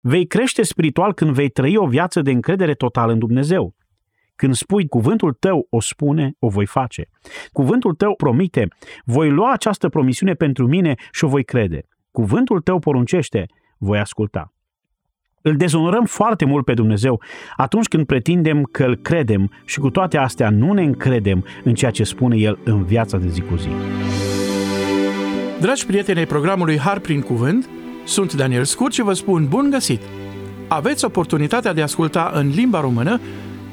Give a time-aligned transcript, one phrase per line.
[0.00, 3.74] Vei crește spiritual când vei trăi o viață de încredere totală în Dumnezeu.
[4.36, 7.08] Când spui cuvântul tău o spune, o voi face.
[7.52, 8.68] Cuvântul tău promite,
[9.04, 11.80] voi lua această promisiune pentru mine și o voi crede.
[12.10, 13.46] Cuvântul tău poruncește,
[13.78, 14.52] voi asculta.
[15.42, 17.22] Îl dezonorăm foarte mult pe Dumnezeu
[17.56, 21.90] atunci când pretindem că îl credem și cu toate astea nu ne încredem în ceea
[21.90, 23.68] ce spune El în viața de zi cu zi.
[25.60, 27.68] Dragi prieteni ai programului Har prin Cuvânt,
[28.10, 30.02] sunt Daniel Scurt și vă spun bun găsit!
[30.68, 33.20] Aveți oportunitatea de a asculta în limba română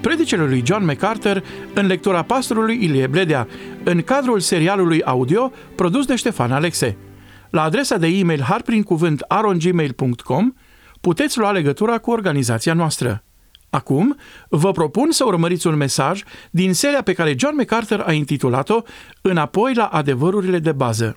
[0.02, 3.48] predicele lui John MacArthur în lectura pastorului Ilie Bledea,
[3.84, 6.98] în cadrul serialului audio produs de Ștefan Alexe.
[7.50, 10.54] La adresa de e-mail harprincuvânt.arongmail.com
[11.02, 13.24] puteți lua legătura cu organizația noastră.
[13.70, 14.16] Acum,
[14.50, 18.82] vă propun să urmăriți un mesaj din seria pe care John MacArthur a intitulat-o
[19.22, 21.16] Înapoi la adevărurile de bază.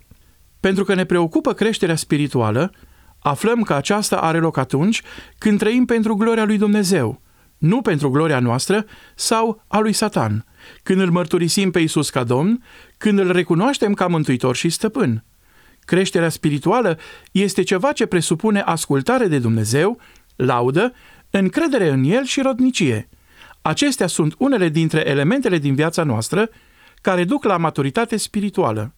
[0.61, 2.73] Pentru că ne preocupă creșterea spirituală,
[3.20, 5.02] aflăm că aceasta are loc atunci
[5.38, 7.20] când trăim pentru gloria lui Dumnezeu,
[7.59, 10.44] nu pentru gloria noastră sau a lui Satan,
[10.83, 12.64] când îl mărturisim pe Isus ca Domn,
[12.98, 15.25] când îl recunoaștem ca mântuitor și stăpân.
[15.81, 16.98] Creșterea spirituală
[17.33, 20.00] este ceva ce presupune ascultare de Dumnezeu,
[20.37, 20.92] laudă,
[21.31, 23.09] încredere în El și rodnicie.
[23.62, 26.48] Acestea sunt unele dintre elementele din viața noastră
[27.00, 28.94] care duc la maturitate spirituală.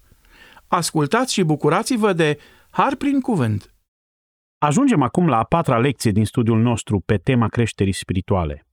[0.69, 2.39] Ascultați și bucurați-vă de
[2.71, 3.72] Har prin Cuvânt.
[4.63, 8.67] Ajungem acum la a patra lecție din studiul nostru pe tema creșterii spirituale.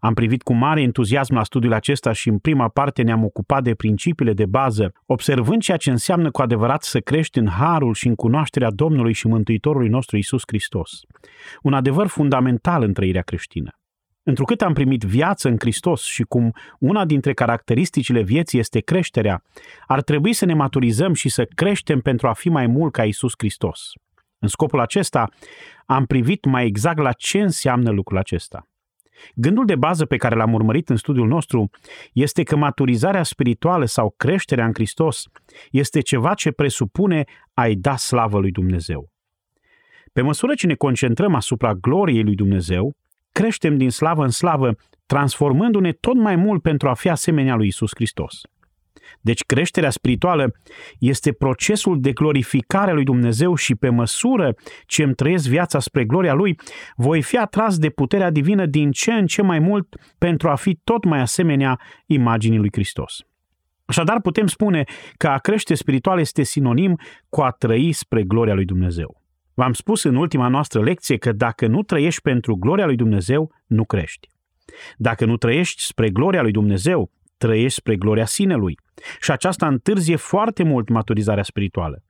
[0.00, 3.74] Am privit cu mare entuziasm la studiul acesta și în prima parte ne-am ocupat de
[3.74, 8.14] principiile de bază, observând ceea ce înseamnă cu adevărat să crești în harul și în
[8.14, 11.00] cunoașterea Domnului și Mântuitorului nostru Isus Hristos.
[11.62, 13.70] Un adevăr fundamental în trăirea creștină.
[14.22, 19.42] Întrucât am primit viață în Hristos și cum una dintre caracteristicile vieții este creșterea,
[19.86, 23.32] ar trebui să ne maturizăm și să creștem pentru a fi mai mult ca Isus
[23.36, 23.92] Hristos.
[24.42, 25.28] În scopul acesta
[25.86, 28.68] am privit mai exact la ce înseamnă lucrul acesta.
[29.34, 31.70] Gândul de bază pe care l-am urmărit în studiul nostru
[32.12, 35.24] este că maturizarea spirituală sau creșterea în Hristos
[35.70, 39.10] este ceva ce presupune a-i da slavă lui Dumnezeu.
[40.12, 42.96] Pe măsură ce ne concentrăm asupra gloriei lui Dumnezeu,
[43.32, 44.74] creștem din slavă în slavă,
[45.06, 48.40] transformându-ne tot mai mult pentru a fi asemenea lui Isus Hristos.
[49.20, 50.52] Deci creșterea spirituală
[50.98, 54.54] este procesul de glorificare a lui Dumnezeu și pe măsură
[54.86, 56.58] ce îmi trăiesc viața spre gloria lui,
[56.96, 60.78] voi fi atras de puterea divină din ce în ce mai mult pentru a fi
[60.84, 63.18] tot mai asemenea imaginii lui Hristos.
[63.84, 64.84] Așadar putem spune
[65.16, 66.98] că a crește spiritual este sinonim
[67.28, 69.22] cu a trăi spre gloria lui Dumnezeu.
[69.54, 73.84] V-am spus în ultima noastră lecție că dacă nu trăiești pentru gloria lui Dumnezeu, nu
[73.84, 74.28] crești.
[74.96, 77.10] Dacă nu trăiești spre gloria lui Dumnezeu,
[77.42, 78.78] trăiești spre gloria sinelui.
[79.20, 82.02] Și aceasta întârzie foarte mult maturizarea spirituală.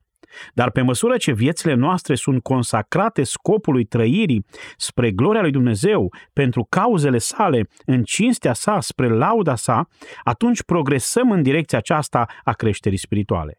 [0.54, 4.44] Dar pe măsură ce viețile noastre sunt consacrate scopului trăirii
[4.76, 9.88] spre gloria lui Dumnezeu, pentru cauzele sale, în cinstea sa, spre lauda sa,
[10.22, 13.58] atunci progresăm în direcția aceasta a creșterii spirituale.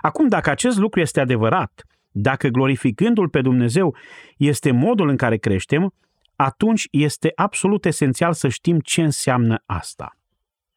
[0.00, 3.96] Acum, dacă acest lucru este adevărat, dacă glorificându-L pe Dumnezeu
[4.36, 5.92] este modul în care creștem,
[6.36, 10.15] atunci este absolut esențial să știm ce înseamnă asta.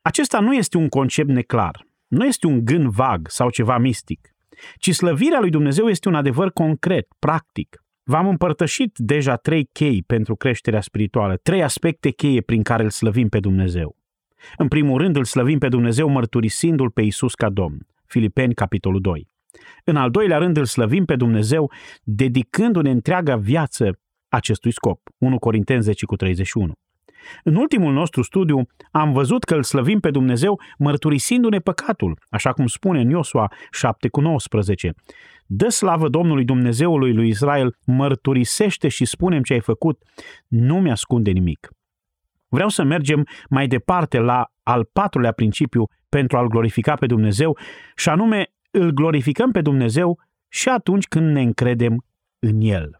[0.10, 4.36] Acesta nu este un concept neclar, nu este un gând vag sau ceva mistic,
[4.78, 7.84] ci slăvirea lui Dumnezeu este un adevăr concret, practic.
[8.04, 13.30] V-am împărtășit deja trei chei pentru creșterea spirituală, trei aspecte cheie prin care îl slăvim
[13.30, 13.98] pe Dumnezeu.
[14.58, 17.88] În primul rând îl slăvim pe Dumnezeu mărturisindu-L pe Isus ca Domn.
[18.06, 19.28] Filipeni, capitolul 2.
[19.84, 21.72] În al doilea rând îl slăvim pe Dumnezeu
[22.04, 25.00] dedicându-ne întreaga viață acestui scop.
[25.18, 26.74] 1 Corinteni 10 cu 31.
[27.44, 32.68] În ultimul nostru studiu am văzut că îl slăvim pe Dumnezeu mărturisindu-ne păcatul, așa cum
[32.68, 34.94] spune în Iosua 7 cu 19.
[35.46, 40.02] Dă slavă Domnului Dumnezeului lui Israel, mărturisește și spunem ce ai făcut,
[40.48, 41.70] nu mi-ascunde nimic.
[42.48, 47.58] Vreau să mergem mai departe la al patrulea principiu pentru a-L glorifica pe Dumnezeu
[47.96, 52.06] și anume îl glorificăm pe Dumnezeu și atunci când ne încredem
[52.40, 52.99] în El.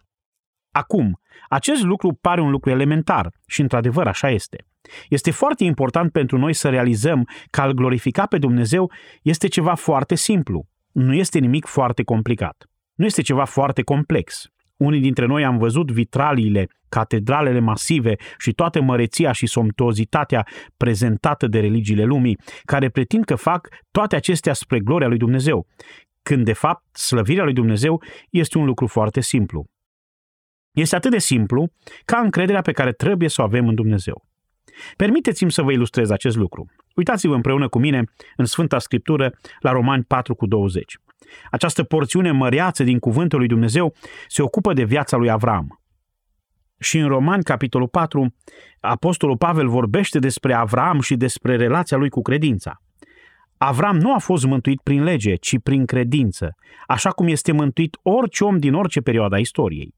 [0.80, 1.20] Acum,
[1.50, 4.66] acest lucru pare un lucru elementar și într-adevăr așa este.
[5.10, 10.16] Este foarte important pentru noi să realizăm că a-L glorifica pe Dumnezeu este ceva foarte
[10.16, 10.66] simplu.
[10.92, 12.70] Nu este nimic foarte complicat.
[12.94, 14.48] Nu este ceva foarte complex.
[14.78, 21.60] Unii dintre noi am văzut vitraliile, catedralele masive și toată măreția și somptuozitatea prezentată de
[21.60, 25.68] religiile lumii, care pretind că fac toate acestea spre gloria lui Dumnezeu,
[26.22, 29.66] când de fapt slăvirea lui Dumnezeu este un lucru foarte simplu.
[30.72, 31.72] Este atât de simplu
[32.06, 34.28] ca încrederea pe care trebuie să o avem în Dumnezeu.
[34.98, 36.66] Permiteți-mi să vă ilustrez acest lucru.
[36.96, 38.04] Uitați-vă împreună cu mine
[38.36, 40.98] în Sfânta Scriptură la Romani 4 cu 20.
[41.52, 43.94] Această porțiune măreață din cuvântul lui Dumnezeu
[44.28, 45.82] se ocupă de viața lui Avram.
[46.80, 48.36] Și în Romani, capitolul 4,
[48.80, 52.82] Apostolul Pavel vorbește despre Avram și despre relația lui cu credința.
[53.58, 56.56] Avram nu a fost mântuit prin lege, ci prin credință,
[56.88, 59.96] așa cum este mântuit orice om din orice perioadă a istoriei.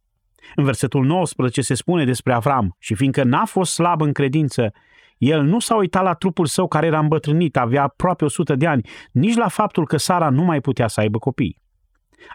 [0.56, 4.74] În versetul 19 se spune despre Avram și fiindcă n-a fost slab în credință,
[5.18, 8.90] el nu s-a uitat la trupul său care era îmbătrânit, avea aproape 100 de ani,
[9.12, 11.62] nici la faptul că Sara nu mai putea să aibă copii.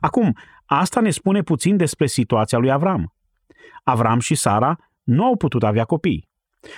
[0.00, 3.14] Acum, asta ne spune puțin despre situația lui Avram.
[3.82, 6.28] Avram și Sara nu au putut avea copii.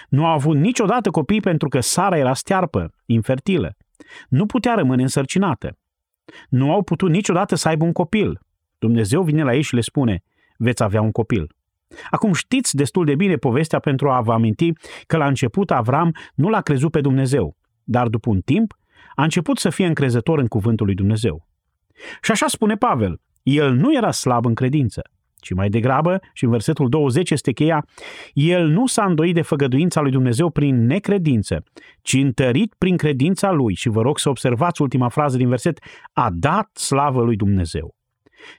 [0.09, 3.77] Nu au avut niciodată copii pentru că Sara era stearpă, infertilă.
[4.29, 5.79] Nu putea rămâne însărcinată.
[6.49, 8.41] Nu au putut niciodată să aibă un copil.
[8.79, 10.23] Dumnezeu vine la ei și le spune,
[10.59, 11.47] veți avea un copil.
[12.11, 14.73] Acum știți destul de bine povestea pentru a vă aminti
[15.07, 18.79] că la început Avram nu l-a crezut pe Dumnezeu, dar după un timp
[19.15, 21.47] a început să fie încrezător în cuvântul lui Dumnezeu.
[22.23, 25.03] Și așa spune Pavel, el nu era slab în credință,
[25.41, 27.87] ci mai degrabă, și în versetul 20 este cheia,
[28.33, 31.65] el nu s-a îndoit de făgăduința lui Dumnezeu prin necredință,
[32.03, 33.75] ci întărit prin credința lui.
[33.75, 35.79] Și vă rog să observați ultima frază din verset,
[36.13, 37.98] a dat slavă lui Dumnezeu.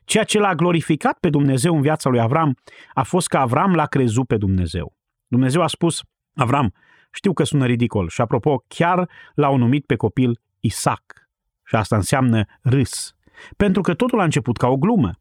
[0.04, 2.58] Ceea ce l-a glorificat pe Dumnezeu în viața lui Avram
[2.94, 4.96] a fost că Avram l-a crezut pe Dumnezeu.
[5.28, 6.02] Dumnezeu a spus,
[6.36, 6.74] Avram,
[7.12, 11.30] știu că sună ridicol și apropo, chiar l-au numit pe copil Isaac.
[11.64, 13.16] Și asta înseamnă râs.
[13.58, 15.12] Pentru că totul a început ca o glumă.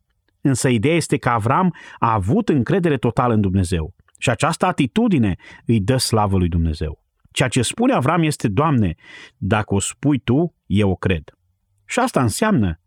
[0.41, 3.95] Însă ideea este că Avram a avut încredere totală în Dumnezeu.
[4.19, 5.37] Și această atitudine
[5.67, 7.05] îi dă slavă lui Dumnezeu.
[7.31, 8.95] Ceea ce spune Avram este, Doamne,
[9.37, 11.23] dacă o spui Tu, eu o cred.
[11.85, 12.81] Și asta înseamnă,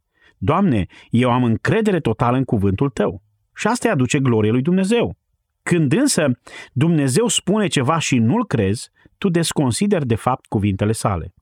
[0.44, 3.22] Doamne, eu am încredere totală în cuvântul Tău.
[3.56, 5.18] Și asta îi aduce glorie lui Dumnezeu.
[5.64, 6.40] Când însă
[6.74, 11.34] Dumnezeu spune ceva și nu-l crezi, tu desconsideri de fapt cuvintele sale.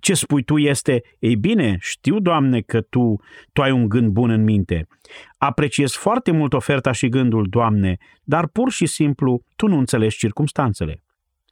[0.00, 3.20] Ce spui tu este, ei bine, știu, Doamne, că tu,
[3.52, 4.86] tu ai un gând bun în minte.
[5.38, 11.02] Apreciez foarte mult oferta și gândul, Doamne, dar pur și simplu tu nu înțelegi circumstanțele.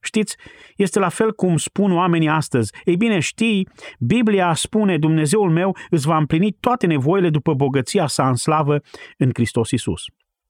[0.02, 0.36] Știți,
[0.76, 2.72] este la fel cum spun oamenii astăzi.
[2.84, 3.68] Ei bine, știi,
[3.98, 8.80] Biblia spune, Dumnezeul meu îți va împlini toate nevoile după bogăția sa în slavă
[9.16, 10.02] în Hristos Isus.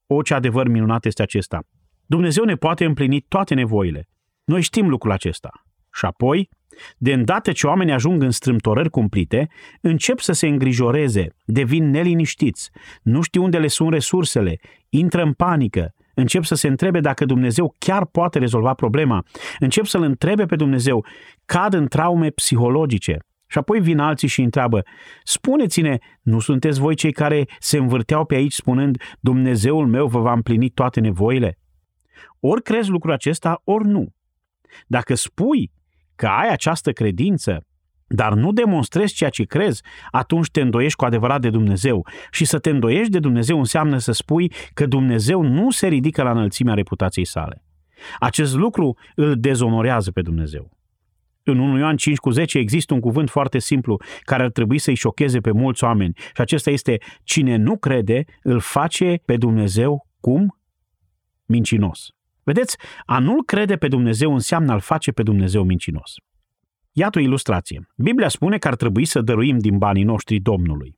[0.06, 1.60] O, ce adevăr minunat este acesta!
[2.06, 4.08] Dumnezeu ne poate împlini toate nevoile.
[4.44, 5.50] Noi știm lucrul acesta.
[5.92, 6.48] Și apoi,
[6.96, 9.48] de îndată ce oamenii ajung în strâmtorări cumplite,
[9.80, 12.70] încep să se îngrijoreze, devin neliniștiți,
[13.02, 14.58] nu știu unde le sunt resursele,
[14.88, 19.24] intră în panică, încep să se întrebe dacă Dumnezeu chiar poate rezolva problema,
[19.58, 21.06] încep să-L întrebe pe Dumnezeu,
[21.44, 23.18] cad în traume psihologice.
[23.46, 24.82] Și apoi vin alții și întreabă,
[25.24, 30.32] spuneți-ne, nu sunteți voi cei care se învârteau pe aici spunând, Dumnezeul meu vă va
[30.32, 31.58] împlini toate nevoile?
[32.40, 34.08] Ori crezi lucrul acesta, ori nu.
[34.86, 35.70] Dacă spui
[36.16, 37.66] că ai această credință,
[38.08, 42.06] dar nu demonstrezi ceea ce crezi, atunci te îndoiești cu adevărat de Dumnezeu.
[42.30, 46.30] Și să te îndoiești de Dumnezeu înseamnă să spui că Dumnezeu nu se ridică la
[46.30, 47.62] înălțimea reputației sale.
[48.18, 50.70] Acest lucru îl dezonorează pe Dumnezeu.
[51.42, 54.94] În 1 Ioan 5 cu 10 există un cuvânt foarte simplu care ar trebui să-i
[54.94, 60.58] șocheze pe mulți oameni și acesta este cine nu crede îl face pe Dumnezeu cum?
[61.46, 62.08] Mincinos.
[62.42, 66.14] Vedeți, a nu-L crede pe Dumnezeu înseamnă a-L face pe Dumnezeu mincinos.
[66.98, 67.88] Iată o ilustrație.
[67.96, 70.96] Biblia spune că ar trebui să dăruim din banii noștri Domnului.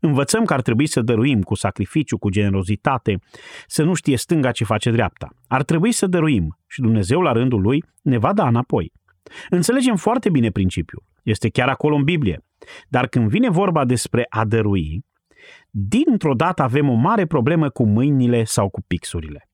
[0.00, 3.18] Învățăm că ar trebui să dăruim cu sacrificiu, cu generozitate,
[3.66, 5.28] să nu știe stânga ce face dreapta.
[5.48, 8.92] Ar trebui să dăruim și Dumnezeu la rândul lui ne va da înapoi.
[9.48, 11.04] Înțelegem foarte bine principiul.
[11.22, 12.44] Este chiar acolo în Biblie.
[12.88, 15.04] Dar când vine vorba despre a dărui,
[15.70, 19.50] dintr-o dată avem o mare problemă cu mâinile sau cu pixurile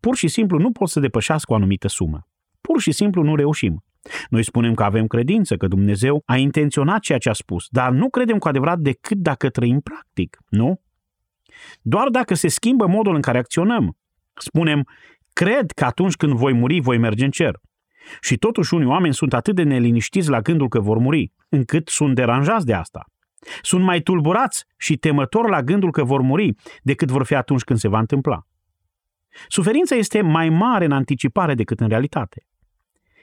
[0.00, 2.28] pur și simplu nu pot să depășească o anumită sumă.
[2.60, 3.84] Pur și simplu nu reușim.
[4.28, 8.10] Noi spunem că avem credință, că Dumnezeu a intenționat ceea ce a spus, dar nu
[8.10, 10.80] credem cu adevărat decât dacă trăim practic, nu?
[11.82, 13.96] Doar dacă se schimbă modul în care acționăm.
[14.34, 14.86] Spunem,
[15.32, 17.60] cred că atunci când voi muri, voi merge în cer.
[18.20, 22.14] Și totuși unii oameni sunt atât de neliniștiți la gândul că vor muri, încât sunt
[22.14, 23.04] deranjați de asta.
[23.62, 27.78] Sunt mai tulburați și temători la gândul că vor muri decât vor fi atunci când
[27.78, 28.46] se va întâmpla.
[29.48, 32.46] Suferința este mai mare în anticipare decât în realitate.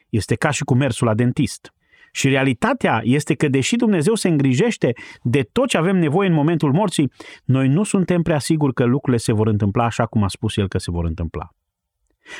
[0.09, 1.71] Este ca și cu mersul la dentist.
[2.11, 6.73] Și realitatea este că, deși Dumnezeu se îngrijește de tot ce avem nevoie în momentul
[6.73, 7.11] morții,
[7.43, 10.67] noi nu suntem prea siguri că lucrurile se vor întâmpla așa cum a spus El
[10.67, 11.49] că se vor întâmpla.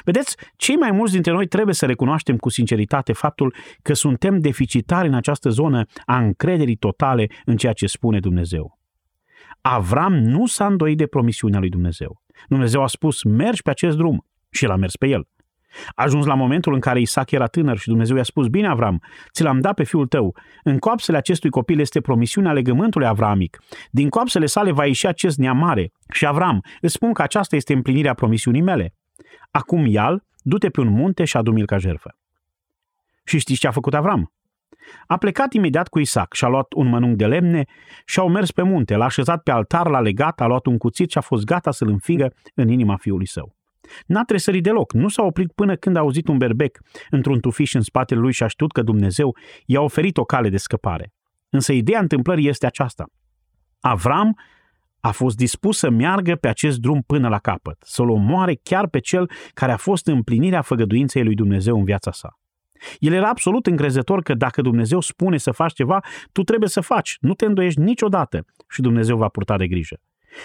[0.03, 5.07] Vedeți, cei mai mulți dintre noi trebuie să recunoaștem cu sinceritate faptul că suntem deficitari
[5.07, 8.79] în această zonă a încrederii totale în ceea ce spune Dumnezeu.
[9.61, 12.21] Avram nu s-a îndoit de promisiunea lui Dumnezeu.
[12.47, 15.27] Dumnezeu a spus, mergi pe acest drum și l-a mers pe el.
[15.95, 19.01] A ajuns la momentul în care Isaac era tânăr și Dumnezeu i-a spus, bine Avram,
[19.31, 20.35] ți l-am dat pe fiul tău.
[20.63, 23.57] În coapsele acestui copil este promisiunea legământului avramic.
[23.91, 25.91] Din coapsele sale va ieși acest neam mare.
[26.13, 28.93] Și Avram, îți spun că aceasta este împlinirea promisiunii mele.
[29.51, 32.15] Acum ial, du-te pe un munte și adu-mi ca jerfă.
[33.23, 34.31] Și știți ce a făcut Avram?
[35.07, 37.65] A plecat imediat cu Isaac și a luat un mănânc de lemne
[38.05, 41.11] și au mers pe munte, l-a așezat pe altar, l-a legat, a luat un cuțit
[41.11, 43.56] și a fost gata să-l înfigă în inima fiului său.
[44.05, 46.79] N-a tresărit deloc, nu s-a oprit până când a auzit un berbec
[47.09, 50.57] într-un tufiș în spatele lui și a știut că Dumnezeu i-a oferit o cale de
[50.57, 51.13] scăpare.
[51.49, 53.05] Însă ideea întâmplării este aceasta.
[53.79, 54.37] Avram
[54.99, 58.99] a fost dispus să meargă pe acest drum până la capăt, să-l omoare chiar pe
[58.99, 62.39] cel care a fost împlinirea făgăduinței lui Dumnezeu în viața sa.
[62.99, 65.99] El era absolut încrezător că dacă Dumnezeu spune să faci ceva,
[66.31, 69.99] tu trebuie să faci, nu te îndoiești niciodată și Dumnezeu va purta de grijă.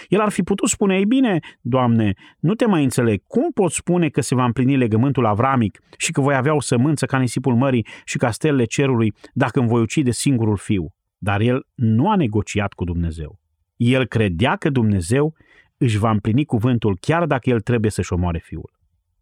[0.07, 4.09] El ar fi putut spune, ei bine, Doamne, nu te mai înțeleg, cum pot spune
[4.09, 7.87] că se va împlini legământul avramic și că voi avea o sămânță ca nisipul mării
[8.05, 10.93] și ca stelele cerului dacă îmi voi ucide singurul fiu?
[11.17, 13.39] Dar el nu a negociat cu Dumnezeu.
[13.75, 15.35] El credea că Dumnezeu
[15.77, 18.71] își va împlini cuvântul chiar dacă el trebuie să-și omoare fiul.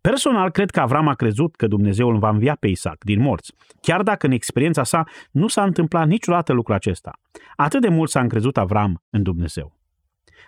[0.02, 3.54] Personal, cred că Avram a crezut că Dumnezeu îl va învia pe Isaac din morți,
[3.82, 7.12] chiar dacă în experiența sa nu s-a întâmplat niciodată lucrul acesta.
[7.56, 9.81] Atât de mult s-a încrezut Avram în Dumnezeu.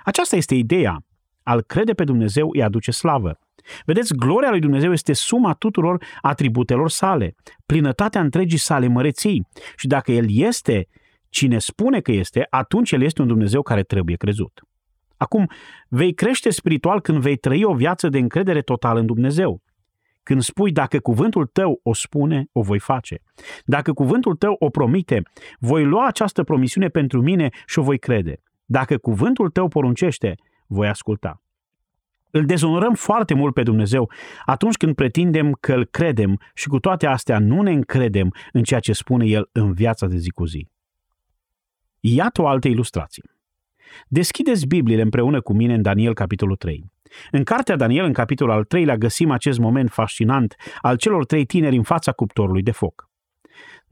[0.03, 1.05] Aceasta este ideea.
[1.43, 3.39] Al crede pe Dumnezeu îi aduce slavă.
[3.85, 9.47] Vedeți, gloria lui Dumnezeu este suma tuturor atributelor sale, plinătatea întregii sale măreții.
[9.75, 10.87] Și dacă El este
[11.29, 14.61] cine spune că este, atunci El este un Dumnezeu care trebuie crezut.
[15.17, 15.49] Acum,
[15.87, 19.61] vei crește spiritual când vei trăi o viață de încredere totală în Dumnezeu.
[20.23, 23.21] Când spui, dacă cuvântul tău o spune, o voi face.
[23.65, 25.21] Dacă cuvântul tău o promite,
[25.59, 28.41] voi lua această promisiune pentru mine și o voi crede.
[28.65, 30.35] Dacă cuvântul tău poruncește,
[30.67, 31.41] voi asculta.
[32.31, 34.11] Îl dezonorăm foarte mult pe Dumnezeu
[34.45, 38.79] atunci când pretindem că îl credem și cu toate astea nu ne încredem în ceea
[38.79, 40.69] ce spune El în viața de zi cu zi.
[41.99, 43.23] Iată o altă ilustrație.
[44.07, 46.91] Deschideți Bibliile împreună cu mine în Daniel, capitolul 3.
[47.31, 51.75] În cartea Daniel, în capitolul al 3 găsim acest moment fascinant al celor trei tineri
[51.75, 53.09] în fața cuptorului de foc.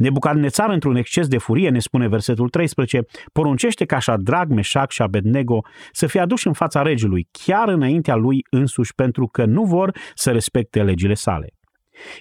[0.02, 5.02] Nebucadnețar, într-un exces de furie, ne spune versetul 13, poruncește ca așa drag Meșac și
[5.02, 9.98] Abednego să fie aduși în fața regelui, chiar înaintea lui însuși, pentru că nu vor
[10.16, 11.48] să respecte legile sale.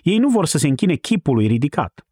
[0.03, 2.07] Ei nu vor să se închine chipului ridicat.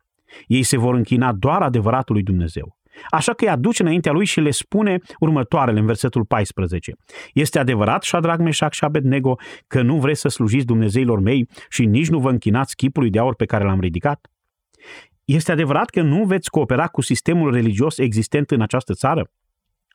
[0.47, 2.79] Ei se vor închina doar adevăratului Dumnezeu.
[3.11, 6.93] Așa că îi aduce înaintea lui și le spune următoarele în versetul 14.
[7.33, 9.35] Este adevărat, Shadrach, Meșac și Abednego,
[9.67, 13.35] că nu vreți să slujiți Dumnezeilor mei și nici nu vă închinați chipului de aur
[13.35, 14.29] pe care l-am ridicat?
[15.29, 19.31] Este adevărat că nu veți coopera cu sistemul religios existent în această țară?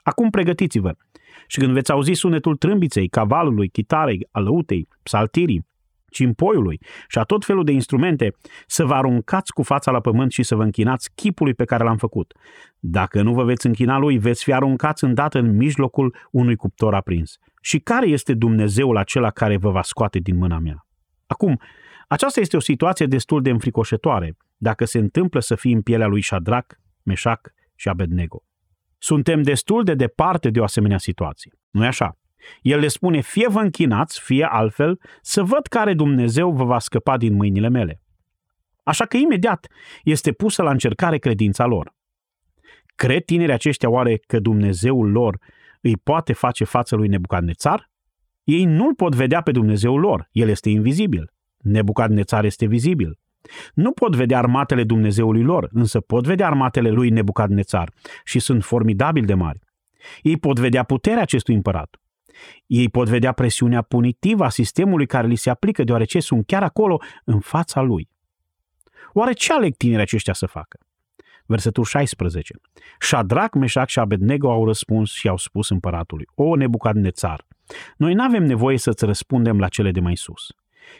[0.04, 0.96] Acum pregătiți-vă
[1.48, 5.68] și când veți auzi sunetul trâmbiței, cavalului, chitarei, alăutei, psaltirii,
[6.10, 8.36] cimpoiului și a tot felul de instrumente,
[8.68, 11.98] să vă aruncați cu fața la pământ și să vă închinați chipului pe care l-am
[11.98, 12.34] făcut.
[12.80, 17.38] Dacă nu vă veți închina lui, veți fi aruncați îndată în mijlocul unui cuptor aprins.
[17.62, 20.86] Și care este Dumnezeul acela care vă va scoate din mâna mea?
[21.28, 21.60] Acum,
[22.08, 26.22] aceasta este o situație destul de înfricoșătoare, dacă se întâmplă să fii în pielea lui
[26.22, 28.44] Shadrach, Meșac și Abednego.
[28.98, 31.52] Suntem destul de departe de o asemenea situație.
[31.70, 32.18] nu e așa?
[32.62, 37.18] El le spune, fie vă închinați, fie altfel, să văd care Dumnezeu vă va scăpa
[37.18, 38.02] din mâinile mele.
[38.84, 39.68] Așa că imediat
[40.04, 41.96] este pusă la încercare credința lor.
[42.96, 45.38] Cred tinerii aceștia oare că Dumnezeul lor
[45.82, 47.92] îi poate face față lui Nebucadnețar?
[48.44, 51.34] Ei nu-l pot vedea pe Dumnezeul lor, el este invizibil.
[51.58, 53.20] Nebucadnețar este vizibil.
[53.74, 59.26] Nu pot vedea armatele Dumnezeului lor, însă pot vedea armatele lui Nebucadnețar și sunt formidabil
[59.26, 59.60] de mari.
[60.22, 61.98] Ei pot vedea puterea acestui împărat.
[62.68, 67.02] Ei pot vedea presiunea punitivă a sistemului care li se aplică, deoarece sunt chiar acolo,
[67.24, 68.10] în fața lui.
[69.14, 70.80] Oare ce aleg tinerii aceștia să facă?
[71.46, 72.56] Versetul 16.
[73.00, 77.46] Shadrach, Meșac și Abednego au răspuns și au spus împăratului, O Nebucadnețar,
[77.98, 80.48] noi nu avem nevoie să-ți răspundem la cele de mai sus.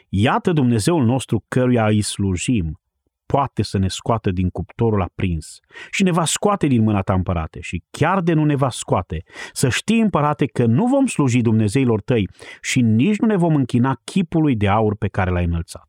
[0.08, 2.78] Iată Dumnezeul nostru căruia îi slujim,
[3.26, 5.58] poate să ne scoată din cuptorul aprins
[5.90, 9.22] și ne va scoate din mâna ta, împărate, și chiar de nu ne va scoate,
[9.52, 12.28] să știi, împărate, că nu vom sluji Dumnezeilor tăi
[12.60, 15.88] și nici nu ne vom închina chipului de aur pe care l-ai înălțat.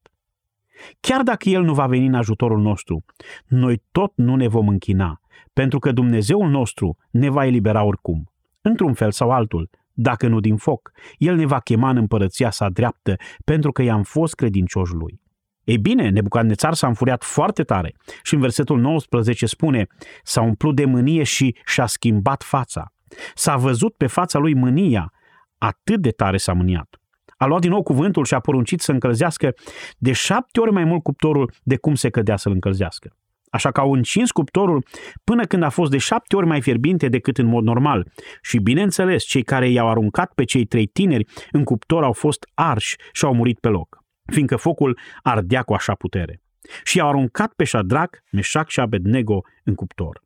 [0.99, 3.05] Chiar dacă El nu va veni în ajutorul nostru,
[3.45, 5.19] noi tot nu ne vom închina,
[5.53, 10.55] pentru că Dumnezeul nostru ne va elibera oricum, într-un fel sau altul, dacă nu din
[10.55, 10.91] foc.
[11.17, 15.21] El ne va chema în împărăția sa dreaptă, pentru că i-am fost credincioși lui.
[15.63, 19.87] Ei bine, Nebucadnețar s-a înfuriat foarte tare și în versetul 19 spune
[20.23, 22.93] s-a umplut de mânie și și-a schimbat fața.
[23.33, 25.13] S-a văzut pe fața lui mânia,
[25.57, 26.99] atât de tare s-a mâniat.
[27.37, 29.53] A luat din nou cuvântul și a poruncit să încălzească
[29.97, 33.15] de șapte ori mai mult cuptorul de cum se cădea să-l încălzească.
[33.55, 34.85] Așa că au încins cuptorul
[35.23, 38.11] până când a fost de șapte ori mai fierbinte decât în mod normal.
[38.41, 42.95] Și bineînțeles, cei care i-au aruncat pe cei trei tineri în cuptor au fost arși
[43.11, 46.41] și au murit pe loc, fiindcă focul ardea cu așa putere.
[46.83, 50.23] Și i-au aruncat pe Shadrach, Meșac și Abednego în cuptor.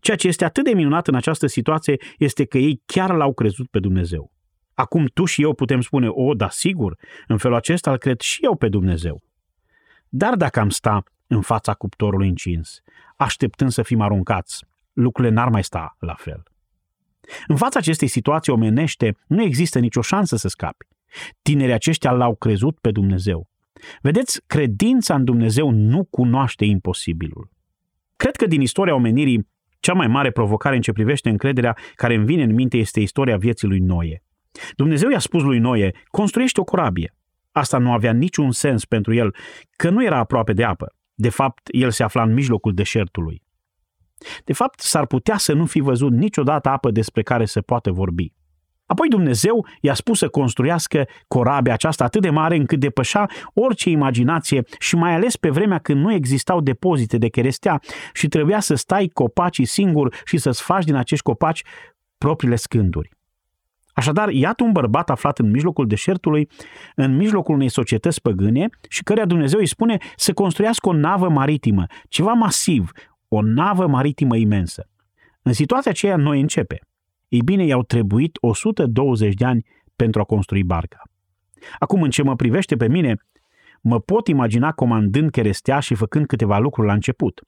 [0.00, 3.68] Ceea ce este atât de minunat în această situație este că ei chiar l-au crezut
[3.70, 4.32] pe Dumnezeu.
[4.74, 8.44] Acum tu și eu putem spune, o, da, sigur, în felul acesta îl cred și
[8.44, 9.22] eu pe Dumnezeu.
[10.08, 12.82] Dar dacă am sta în fața cuptorului încins,
[13.16, 16.42] așteptând să fim aruncați, lucrurile n-ar mai sta la fel.
[17.46, 20.86] În fața acestei situații omenește, nu există nicio șansă să scapi.
[21.42, 23.48] Tinerii aceștia l-au crezut pe Dumnezeu.
[24.02, 27.50] Vedeți, credința în Dumnezeu nu cunoaște imposibilul.
[28.16, 29.48] Cred că din istoria omenirii,
[29.80, 33.36] cea mai mare provocare în ce privește încrederea care îmi vine în minte este istoria
[33.36, 34.22] vieții lui Noe.
[34.76, 37.14] Dumnezeu i-a spus lui Noe, construiește o corabie.
[37.52, 39.34] Asta nu avea niciun sens pentru el,
[39.76, 40.94] că nu era aproape de apă.
[41.20, 43.42] De fapt, el se afla în mijlocul deșertului.
[44.44, 48.32] De fapt, s-ar putea să nu fi văzut niciodată apă despre care se poate vorbi.
[48.86, 54.62] Apoi Dumnezeu i-a spus să construiască corabia aceasta atât de mare încât depășea orice imaginație
[54.78, 57.80] și mai ales pe vremea când nu existau depozite de cherestea
[58.12, 61.62] și trebuia să stai copacii singur și să-ți faci din acești copaci
[62.18, 63.17] propriile scânduri.
[63.98, 66.48] Așadar, iată un bărbat aflat în mijlocul deșertului,
[66.94, 71.86] în mijlocul unei societăți păgâne și căreia Dumnezeu îi spune să construiască o navă maritimă,
[72.08, 72.90] ceva masiv,
[73.28, 74.88] o navă maritimă imensă.
[75.42, 76.80] În situația aceea noi începe.
[77.28, 81.02] Ei bine, i-au trebuit 120 de ani pentru a construi barca.
[81.78, 83.16] Acum, în ce mă privește pe mine,
[83.80, 87.40] mă pot imagina comandând cherestea și făcând câteva lucruri la început.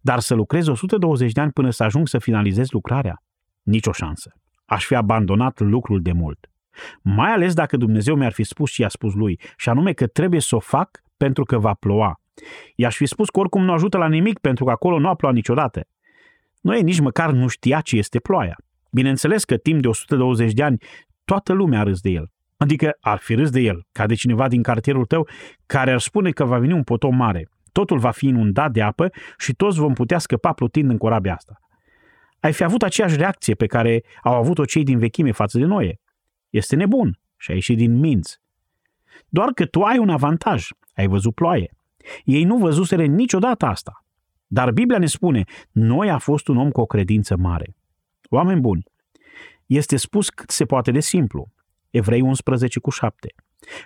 [0.00, 3.22] Dar să lucrez 120 de ani până să ajung să finalizez lucrarea?
[3.62, 4.39] Nicio șansă
[4.70, 6.50] aș fi abandonat lucrul de mult.
[7.02, 10.40] Mai ales dacă Dumnezeu mi-ar fi spus și i-a spus lui, și anume că trebuie
[10.40, 12.20] să o fac pentru că va ploua.
[12.74, 15.34] I-aș fi spus că oricum nu ajută la nimic pentru că acolo nu a plouat
[15.34, 15.80] niciodată.
[16.60, 18.56] Nu e nici măcar nu știa ce este ploaia.
[18.90, 20.78] Bineînțeles că timp de 120 de ani
[21.24, 22.30] toată lumea a râs de el.
[22.56, 25.28] Adică ar fi râs de el, ca de cineva din cartierul tău,
[25.66, 27.48] care ar spune că va veni un potom mare.
[27.72, 31.60] Totul va fi inundat de apă și toți vom putea scăpa plutind în corabia asta
[32.40, 36.00] ai fi avut aceeași reacție pe care au avut-o cei din vechime față de noi.
[36.50, 38.40] Este nebun și a ieșit din minți.
[39.28, 41.76] Doar că tu ai un avantaj, ai văzut ploaie.
[42.24, 44.04] Ei nu văzuseră niciodată asta.
[44.46, 47.76] Dar Biblia ne spune, noi a fost un om cu o credință mare.
[48.28, 48.84] Oameni buni,
[49.66, 51.52] este spus cât se poate de simplu.
[51.90, 53.34] Evrei 11 cu 7.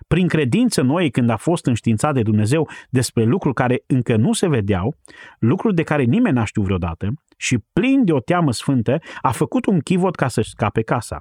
[0.07, 4.49] Prin credință noi, când a fost înștiințat de Dumnezeu despre lucruri care încă nu se
[4.49, 4.97] vedeau,
[5.39, 9.67] lucruri de care nimeni n-a știut vreodată, și plin de o teamă sfântă, a făcut
[9.67, 11.21] un chivot ca să-și scape casa.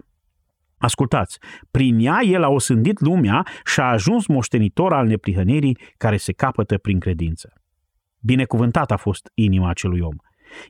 [0.77, 1.37] Ascultați,
[1.71, 6.77] prin ea el a osândit lumea și a ajuns moștenitor al neprihănirii care se capătă
[6.77, 7.53] prin credință.
[8.19, 10.15] Binecuvântat a fost inima acelui om.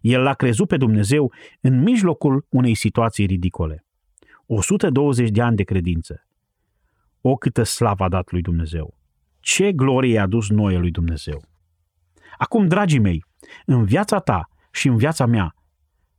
[0.02, 3.86] El l-a crezut pe Dumnezeu în mijlocul unei situații ridicole.
[4.46, 6.28] 120 de ani de credință.
[7.26, 8.98] O câtă slavă a dat lui Dumnezeu!
[9.40, 11.44] Ce glorie a adus noi lui Dumnezeu!
[12.38, 13.26] Acum, dragii mei,
[13.66, 15.56] în viața ta și în viața mea,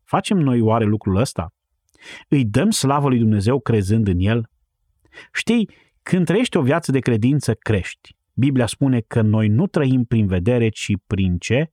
[0.04, 1.54] facem noi oare lucrul ăsta?
[2.28, 4.50] Îi dăm slavă lui Dumnezeu crezând în El?
[5.32, 5.70] Știi,
[6.02, 8.16] când trăiești o viață de credință, crești.
[8.34, 11.70] Biblia spune că noi nu trăim prin vedere, ci prin ce?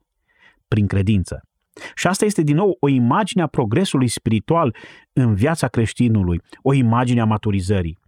[0.68, 1.48] Prin credință.
[1.96, 4.76] Și asta este din nou o imagine a progresului spiritual
[5.14, 8.00] în viața creștinului, o imagine a maturizării.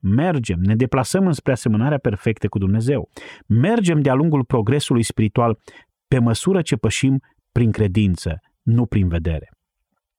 [0.00, 3.08] Mergem, ne deplasăm înspre asemănarea perfectă cu Dumnezeu.
[3.46, 5.58] Mergem de-a lungul progresului spiritual
[6.08, 9.48] pe măsură ce pășim prin credință, nu prin vedere.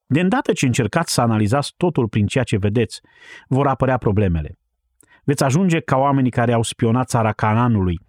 [0.06, 3.00] De îndată ce încercați să analizați totul prin ceea ce vedeți,
[3.48, 4.58] vor apărea problemele.
[5.24, 8.00] Veți ajunge ca oamenii care au spionat țara Cananului,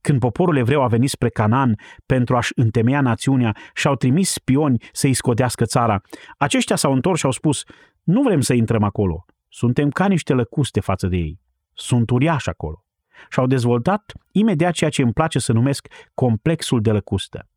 [0.00, 1.74] când poporul evreu a venit spre Canaan
[2.06, 6.00] pentru a-și întemeia națiunea și au trimis spioni să-i scodească țara.
[6.36, 7.62] Aceștia s-au întors și au spus,
[8.02, 11.40] nu vrem să intrăm acolo, suntem ca niște lăcuste față de ei.
[11.72, 12.84] Sunt uriași acolo.
[13.30, 17.48] Și au dezvoltat imediat ceea ce îmi place să numesc complexul de lăcustă.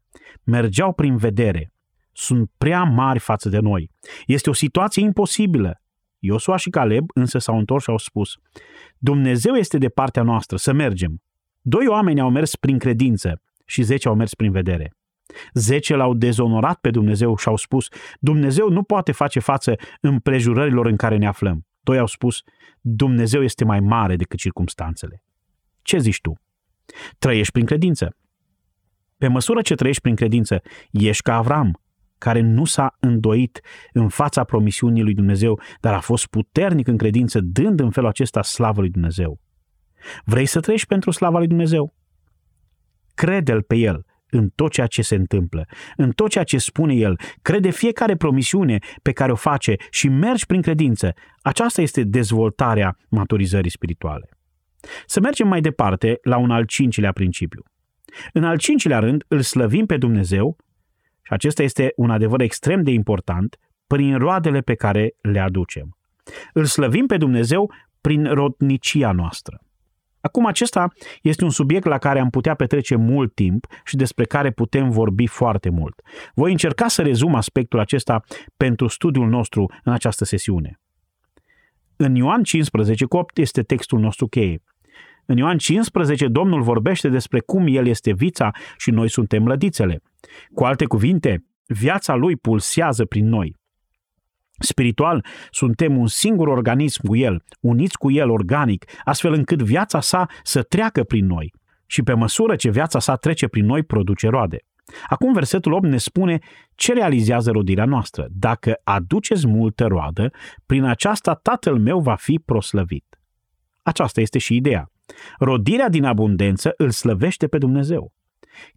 [0.43, 1.73] Mergeau prin vedere.
[2.11, 3.89] Sunt prea mari față de noi.
[4.25, 5.81] Este o situație imposibilă.
[6.19, 8.35] Iosua și Caleb însă s-au întors și au spus,
[8.97, 11.21] Dumnezeu este de partea noastră, să mergem.
[11.61, 14.93] Doi oameni au mers prin credință și zece au mers prin vedere.
[15.53, 17.87] Zece l-au dezonorat pe Dumnezeu și au spus,
[18.19, 21.65] Dumnezeu nu poate face față împrejurărilor în care ne aflăm.
[21.81, 22.41] Doi au spus,
[22.81, 25.23] Dumnezeu este mai mare decât circumstanțele.
[25.81, 26.33] Ce zici tu?
[27.19, 28.15] Trăiești prin credință.
[29.17, 31.81] Pe măsură ce trăiești prin credință, ești ca Avram,
[32.17, 33.59] care nu s-a îndoit
[33.91, 38.41] în fața promisiunii lui Dumnezeu, dar a fost puternic în credință, dând în felul acesta
[38.41, 39.39] slavă lui Dumnezeu.
[40.25, 41.95] Vrei să trăiești pentru slava lui Dumnezeu?
[43.13, 47.19] Crede-L pe El în tot ceea ce se întâmplă, în tot ceea ce spune El,
[47.41, 51.13] crede fiecare promisiune pe care o face și mergi prin credință.
[51.41, 54.29] Aceasta este dezvoltarea maturizării spirituale.
[55.05, 57.63] Să mergem mai departe la un al cincilea principiu.
[58.33, 60.57] În al cincilea rând, îl slăvim pe Dumnezeu,
[61.21, 65.97] și acesta este un adevăr extrem de important, prin roadele pe care le aducem.
[66.53, 69.61] Îl slăvim pe Dumnezeu prin rodnicia noastră.
[70.21, 70.87] Acum acesta
[71.21, 75.27] este un subiect la care am putea petrece mult timp și despre care putem vorbi
[75.27, 76.01] foarte mult.
[76.33, 78.23] Voi încerca să rezum aspectul acesta
[78.57, 80.79] pentru studiul nostru în această sesiune.
[81.95, 84.61] În Ioan 15 cu 8 este textul nostru cheie.
[85.25, 90.01] În Ioan 15, Domnul vorbește despre cum El este vița și noi suntem lădițele.
[90.53, 93.60] Cu alte cuvinte, viața Lui pulsează prin noi.
[94.61, 100.27] Spiritual, suntem un singur organism cu El, uniți cu El organic, astfel încât viața sa
[100.43, 101.53] să treacă prin noi.
[101.85, 104.57] Și pe măsură ce viața sa trece prin noi, produce roade.
[105.07, 106.39] Acum versetul 8 ne spune
[106.75, 108.27] ce realizează rodirea noastră.
[108.29, 110.31] Dacă aduceți multă roadă,
[110.65, 113.19] prin aceasta tatăl meu va fi proslăvit.
[113.83, 114.91] Aceasta este și ideea.
[115.39, 118.13] Rodirea din abundență îl slăvește pe Dumnezeu.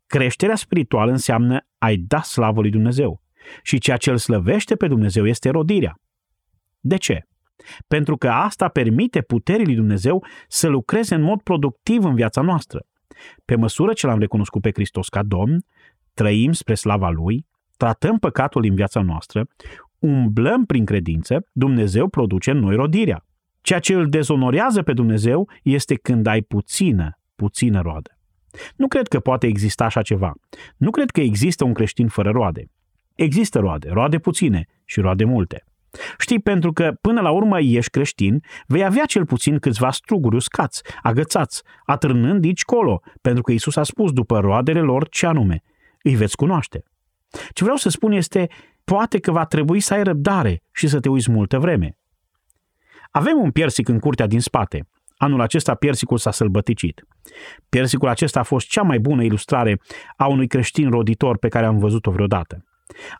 [0.07, 3.23] Creșterea spirituală înseamnă ai da slavă lui Dumnezeu.
[3.63, 5.95] Și ceea ce îl slăvește pe Dumnezeu este rodirea.
[6.81, 7.23] De ce?
[7.89, 12.87] Pentru că asta permite puterii lui Dumnezeu să lucreze în mod productiv în viața noastră.
[13.45, 15.65] Pe măsură ce l-am recunoscut pe Hristos ca Domn,
[16.15, 19.47] trăim spre slava Lui, tratăm păcatul în viața noastră,
[19.99, 23.25] umblăm prin credință, Dumnezeu produce în noi rodirea.
[23.61, 28.19] Ceea ce îl dezonorează pe Dumnezeu este când ai puțină, puțină roadă.
[28.77, 30.33] Nu cred că poate exista așa ceva.
[30.77, 32.65] Nu cred că există un creștin fără roade.
[33.15, 35.65] Există roade, roade puține și roade multe.
[36.19, 40.83] Știi, pentru că până la urmă ești creștin, vei avea cel puțin câțiva struguri uscați,
[41.03, 45.63] agățați, atârnând aici colo, pentru că Isus a spus după roadele lor ce anume.
[46.03, 46.83] Îi veți cunoaște.
[47.53, 48.47] Ce vreau să spun este,
[48.85, 51.97] poate că va trebui să ai răbdare și să te uiți multă vreme.
[53.11, 54.89] Avem un piersic în curtea din spate.
[55.17, 57.03] Anul acesta piersicul s-a sălbăticit.
[57.69, 59.81] Piersicul acesta a fost cea mai bună ilustrare
[60.17, 62.65] a unui creștin roditor pe care am văzut-o vreodată.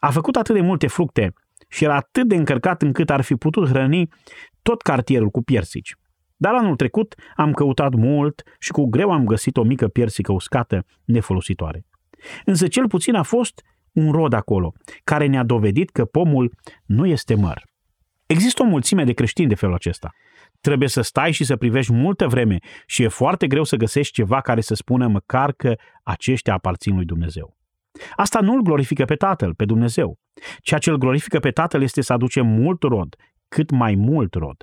[0.01, 1.33] A făcut atât de multe fructe
[1.69, 4.09] și era atât de încărcat încât ar fi putut hrăni
[4.63, 5.95] tot cartierul cu piersici.
[6.37, 10.85] Dar anul trecut am căutat mult și cu greu am găsit o mică piersică uscată
[11.05, 11.87] nefolositoare.
[12.45, 14.73] Însă cel puțin a fost un rod acolo,
[15.05, 16.53] care ne-a dovedit că pomul
[16.85, 17.63] nu este măr.
[18.27, 20.11] Există o mulțime de creștini de felul acesta.
[20.61, 24.41] Trebuie să stai și să privești multă vreme și e foarte greu să găsești ceva
[24.41, 27.57] care să spună măcar că aceștia aparțin lui Dumnezeu.
[28.17, 30.19] Asta nu îl glorifică pe Tatăl, pe Dumnezeu.
[30.59, 33.17] Ceea ce îl glorifică pe Tatăl este să aduce mult rod,
[33.49, 34.57] cât mai mult rod.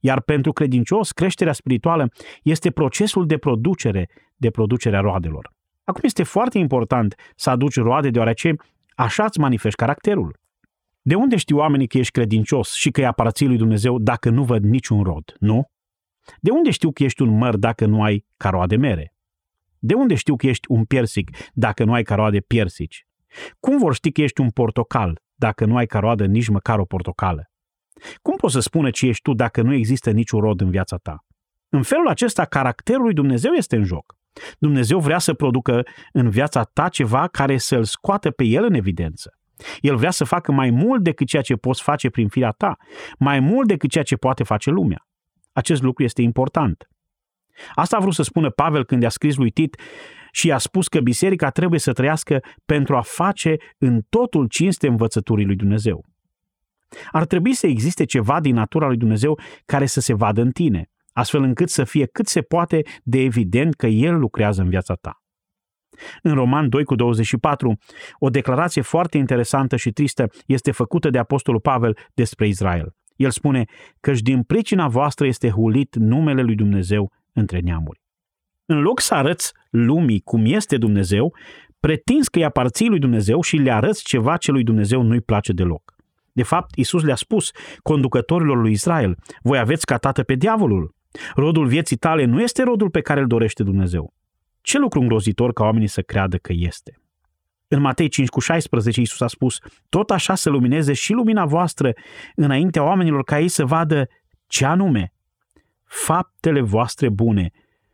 [0.00, 2.08] Iar pentru credincios, creșterea spirituală
[2.42, 5.52] este procesul de producere, de producerea roadelor.
[5.84, 8.54] Acum este foarte important să aduci roade deoarece
[8.94, 10.40] așa îți manifesti caracterul.
[11.02, 14.44] De unde știu oamenii că ești credincios și că îi aparții lui Dumnezeu dacă nu
[14.44, 15.64] văd niciun rod, nu?
[16.40, 19.11] De unde știu că ești un măr dacă nu ai caroade mere?
[19.84, 23.06] De unde știu că ești un piersic dacă nu ai caroade piersici?
[23.60, 27.50] Cum vor ști că ești un portocal dacă nu ai caroadă nici măcar o portocală?
[28.22, 31.24] Cum poți să spună ce ești tu dacă nu există niciun rod în viața ta?
[31.68, 34.16] În felul acesta, caracterul lui Dumnezeu este în joc.
[34.58, 39.38] Dumnezeu vrea să producă în viața ta ceva care să-l scoată pe el în evidență.
[39.80, 42.76] El vrea să facă mai mult decât ceea ce poți face prin firea ta,
[43.18, 45.06] mai mult decât ceea ce poate face lumea.
[45.52, 46.91] Acest lucru este important.
[47.74, 49.80] Asta a vrut să spună Pavel când i-a scris lui Tit
[50.30, 55.46] și i-a spus că biserica trebuie să trăiască pentru a face în totul cinste învățăturii
[55.46, 56.04] lui Dumnezeu.
[57.10, 60.90] Ar trebui să existe ceva din natura lui Dumnezeu care să se vadă în tine,
[61.12, 65.16] astfel încât să fie cât se poate de evident că El lucrează în viața ta.
[66.22, 67.78] În Roman 2 cu 24,
[68.18, 72.94] o declarație foarte interesantă și tristă este făcută de Apostolul Pavel despre Israel.
[73.16, 73.64] El spune
[74.00, 78.00] că și din pricina voastră este hulit numele lui Dumnezeu între neamuri.
[78.66, 81.34] În loc să arăți lumii cum este Dumnezeu,
[81.80, 85.52] pretinzi că îi aparții lui Dumnezeu și le arăți ceva ce lui Dumnezeu nu-i place
[85.52, 85.94] deloc.
[86.32, 87.50] De fapt, Isus le-a spus
[87.82, 90.94] conducătorilor lui Israel, voi aveți ca tată pe diavolul.
[91.34, 94.14] Rodul vieții tale nu este rodul pe care îl dorește Dumnezeu.
[94.60, 97.00] Ce lucru îngrozitor ca oamenii să creadă că este.
[97.68, 101.92] În Matei 5 cu 16 Iisus a spus, tot așa să lumineze și lumina voastră
[102.34, 104.08] înaintea oamenilor ca ei să vadă
[104.46, 105.12] ce anume,
[105.92, 107.50] faptele voastre bune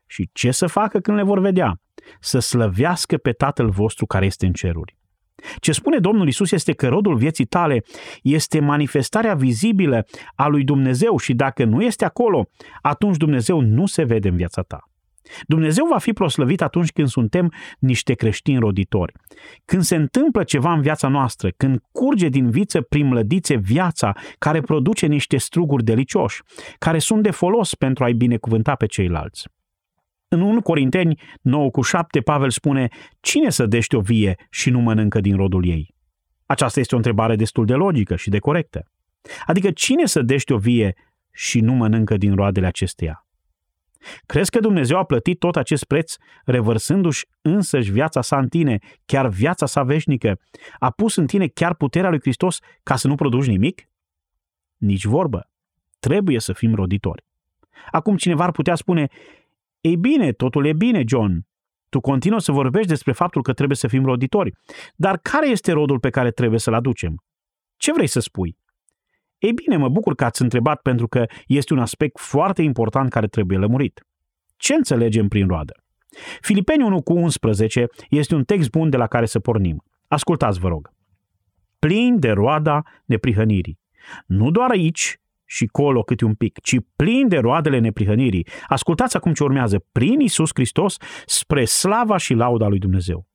[0.07, 1.81] și ce să facă când le vor vedea,
[2.21, 4.97] să slăvească pe Tatăl vostru care este în ceruri.
[5.57, 7.83] Ce spune Domnul Isus este că rodul vieții tale
[8.23, 12.49] este manifestarea vizibilă a lui Dumnezeu și dacă nu este acolo,
[12.81, 14.88] atunci Dumnezeu nu se vede în viața ta.
[15.47, 19.13] Dumnezeu va fi proslăvit atunci când suntem niște creștini roditori.
[19.65, 24.61] Când se întâmplă ceva în viața noastră, când curge din viță prin mlădițe viața care
[24.61, 26.43] produce niște struguri delicioși,
[26.79, 29.49] care sunt de folos pentru a-i binecuvânta pe ceilalți.
[30.29, 32.89] În 1 Corinteni 9 cu 7, Pavel spune,
[33.21, 35.95] cine sădește o vie și nu mănâncă din rodul ei?
[36.47, 38.83] Aceasta este o întrebare destul de logică și de corectă.
[39.47, 40.95] Adică cine sădește o vie
[41.33, 43.28] și nu mănâncă din roadele acesteia?
[44.27, 49.29] Crezi că Dumnezeu a plătit tot acest preț, revărsându-și însăși viața sa în tine, chiar
[49.29, 50.41] viața sa veșnică?
[50.79, 53.89] A pus în tine chiar puterea lui Hristos ca să nu produci nimic?
[54.77, 55.51] Nici vorbă.
[55.99, 57.25] Trebuie să fim roditori.
[57.91, 59.09] Acum cineva ar putea spune,
[59.81, 61.47] ei bine, totul e bine, John.
[61.89, 64.53] Tu continuă să vorbești despre faptul că trebuie să fim roditori.
[64.95, 67.23] Dar care este rodul pe care trebuie să-l aducem?
[67.77, 68.59] Ce vrei să spui?
[69.39, 73.27] Ei bine, mă bucur că ați întrebat pentru că este un aspect foarte important care
[73.27, 74.07] trebuie lămurit.
[74.57, 75.73] Ce înțelegem prin roadă?
[76.41, 79.85] Filipeni 1 cu 11 este un text bun de la care să pornim.
[80.09, 80.91] Ascultați, vă rog.
[81.79, 83.79] Plin de roada neprihănirii.
[84.27, 88.47] Nu doar aici și colo câte un pic, ci plin de roadele neprihănirii.
[88.67, 89.85] Ascultați acum ce urmează.
[89.93, 90.97] Prin Isus Hristos
[91.27, 93.27] spre slava și lauda lui Dumnezeu.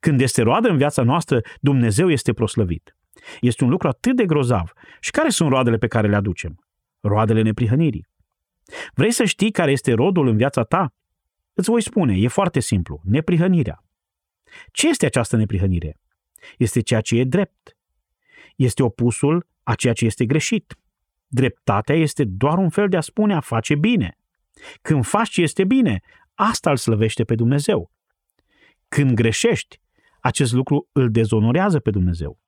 [0.00, 2.96] Când este roadă în viața noastră, Dumnezeu este proslăvit.
[3.40, 4.72] Este un lucru atât de grozav.
[5.00, 6.64] Și care sunt roadele pe care le aducem?
[7.00, 8.08] Roadele neprihănirii.
[8.94, 10.94] Vrei să știi care este rodul în viața ta?
[11.52, 13.84] Îți voi spune, e foarte simplu, neprihănirea.
[14.72, 16.00] Ce este această neprihănire?
[16.58, 17.76] Este ceea ce e drept.
[18.56, 20.78] Este opusul a ceea ce este greșit.
[21.26, 24.18] Dreptatea este doar un fel de a spune a face bine.
[24.82, 26.00] Când faci ce este bine,
[26.34, 27.90] asta îl slăvește pe Dumnezeu.
[28.88, 29.80] Când greșești,
[30.20, 32.38] acest lucru îl dezonorează pe Dumnezeu.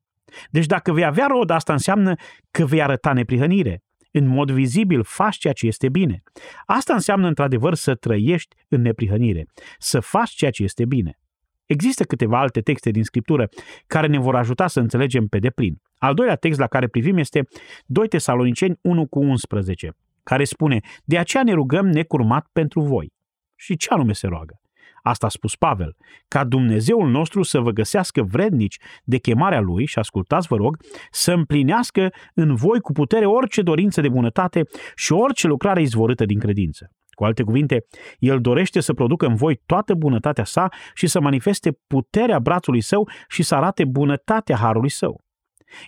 [0.51, 2.14] Deci dacă vei avea rod, asta înseamnă
[2.51, 3.83] că vei arăta neprihănire.
[4.11, 6.23] În mod vizibil faci ceea ce este bine.
[6.66, 9.47] Asta înseamnă într-adevăr să trăiești în neprihănire,
[9.79, 11.18] să faci ceea ce este bine.
[11.66, 13.49] Există câteva alte texte din Scriptură
[13.87, 15.81] care ne vor ajuta să înțelegem pe deplin.
[15.99, 17.42] Al doilea text la care privim este
[17.87, 23.12] 2 Tesaloniceni 1 cu 11, care spune, de aceea ne rugăm necurmat pentru voi.
[23.57, 24.62] Și ce anume se roagă?
[25.03, 25.97] Asta a spus Pavel,
[26.29, 30.77] ca Dumnezeul nostru să vă găsească vrednici de chemarea Lui și ascultați, vă rog,
[31.11, 34.62] să împlinească în voi cu putere orice dorință de bunătate
[34.95, 36.91] și orice lucrare izvorâtă din credință.
[37.11, 37.85] Cu alte cuvinte,
[38.19, 43.09] El dorește să producă în voi toată bunătatea sa și să manifeste puterea brațului său
[43.29, 45.21] și să arate bunătatea harului său.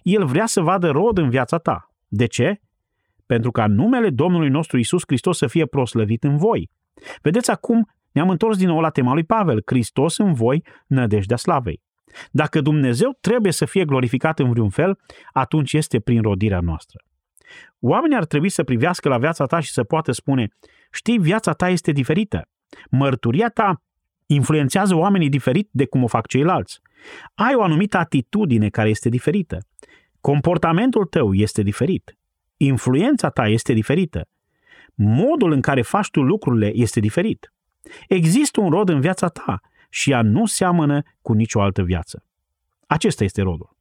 [0.02, 1.90] El vrea să vadă rod în viața ta.
[2.08, 2.60] De ce?
[3.26, 6.70] Pentru ca numele Domnului nostru Isus Hristos să fie proslăvit în voi.
[7.22, 11.82] Vedeți acum ne-am întors din nou la tema lui Pavel, Hristos în voi, nădejdea slavei.
[12.30, 14.98] Dacă Dumnezeu trebuie să fie glorificat în vreun fel,
[15.32, 17.04] atunci este prin rodirea noastră.
[17.80, 20.48] Oamenii ar trebui să privească la viața ta și să poată spune,
[20.92, 22.48] știi, viața ta este diferită.
[22.90, 23.82] Mărturia ta
[24.26, 26.80] influențează oamenii diferit de cum o fac ceilalți.
[27.34, 29.58] Ai o anumită atitudine care este diferită.
[30.20, 32.16] Comportamentul tău este diferit.
[32.56, 34.28] Influența ta este diferită.
[34.94, 37.52] Modul în care faci tu lucrurile este diferit.
[38.08, 42.24] Există un rod în viața ta și ea nu seamănă cu nicio altă viață.
[42.86, 43.76] Acesta este rodul.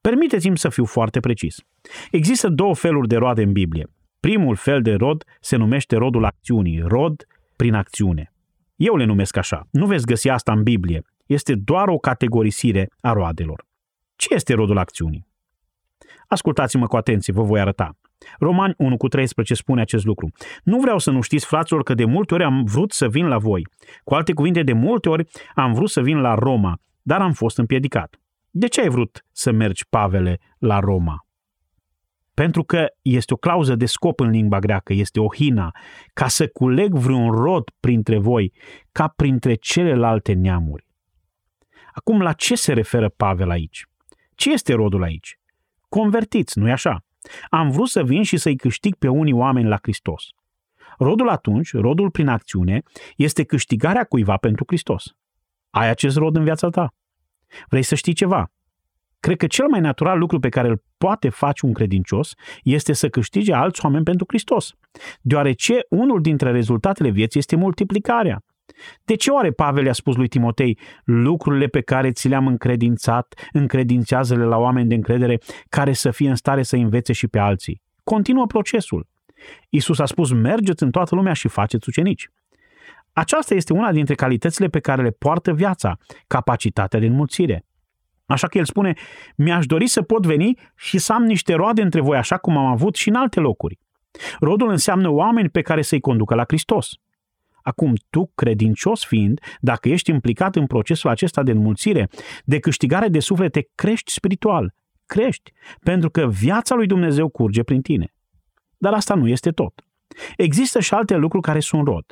[0.00, 1.56] Permiteți-mi să fiu foarte precis.
[2.10, 3.86] Există două feluri de roade în Biblie.
[4.20, 8.32] Primul fel de rod se numește rodul acțiunii, rod prin acțiune.
[8.76, 9.68] Eu le numesc așa.
[9.70, 11.04] Nu veți găsi asta în Biblie.
[11.26, 13.66] Este doar o categorisire a roadelor.
[14.16, 15.26] Ce este rodul acțiunii?
[16.26, 17.96] Ascultați-mă cu atenție, vă voi arăta.
[18.38, 20.32] Romani 1 cu 13 spune acest lucru.
[20.62, 23.38] Nu vreau să nu știți, fraților, că de multe ori am vrut să vin la
[23.38, 23.66] voi.
[24.04, 27.58] Cu alte cuvinte, de multe ori am vrut să vin la Roma, dar am fost
[27.58, 28.20] împiedicat.
[28.50, 31.26] De ce ai vrut să mergi, Pavele, la Roma?
[32.34, 35.70] Pentru că este o clauză de scop în limba greacă, este o hina,
[36.12, 38.52] ca să culeg vreun rod printre voi,
[38.92, 40.86] ca printre celelalte neamuri.
[41.92, 43.86] Acum, la ce se referă Pavel aici?
[44.34, 45.38] Ce este rodul aici?
[45.88, 47.03] Convertiți, nu-i așa?
[47.48, 50.24] Am vrut să vin și să-i câștig pe unii oameni la Hristos.
[50.98, 52.82] Rodul atunci, rodul prin acțiune,
[53.16, 55.04] este câștigarea cuiva pentru Hristos.
[55.70, 56.94] Ai acest rod în viața ta?
[57.68, 58.50] Vrei să știi ceva?
[59.20, 62.32] Cred că cel mai natural lucru pe care îl poate face un credincios
[62.62, 64.72] este să câștige alți oameni pentru Hristos,
[65.20, 68.42] deoarece unul dintre rezultatele vieții este multiplicarea.
[69.04, 74.44] De ce oare Pavel i-a spus lui Timotei, lucrurile pe care ți le-am încredințat, încredințează-le
[74.44, 77.82] la oameni de încredere care să fie în stare să învețe și pe alții?
[78.04, 79.08] Continuă procesul.
[79.68, 82.28] Isus a spus, mergeți în toată lumea și faceți ucenici.
[83.12, 87.64] Aceasta este una dintre calitățile pe care le poartă viața, capacitatea de înmulțire.
[88.26, 88.94] Așa că el spune,
[89.36, 92.66] mi-aș dori să pot veni și să am niște roade între voi așa cum am
[92.66, 93.78] avut și în alte locuri.
[94.40, 96.90] Rodul înseamnă oameni pe care să-i conducă la Hristos.
[97.64, 102.08] Acum, tu, credincios fiind, dacă ești implicat în procesul acesta de înmulțire,
[102.44, 104.74] de câștigare de suflete, crești spiritual.
[105.06, 108.14] Crești, pentru că viața lui Dumnezeu curge prin tine.
[108.76, 109.84] Dar asta nu este tot.
[110.36, 112.04] Există și alte lucruri care sunt rod.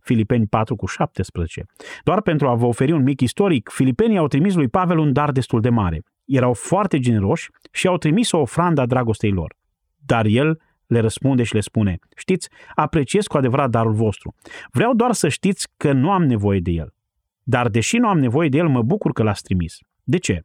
[0.00, 1.64] Filipeni 4 cu 17.
[2.04, 5.30] Doar pentru a vă oferi un mic istoric, filipenii au trimis lui Pavel un dar
[5.32, 6.02] destul de mare.
[6.24, 9.54] Erau foarte generoși și au trimis o ofrandă a dragostei lor.
[9.96, 14.34] Dar el le răspunde și le spune, știți, apreciez cu adevărat darul vostru.
[14.70, 16.94] Vreau doar să știți că nu am nevoie de el.
[17.42, 19.78] Dar deși nu am nevoie de el, mă bucur că l-ați trimis.
[20.02, 20.42] De ce?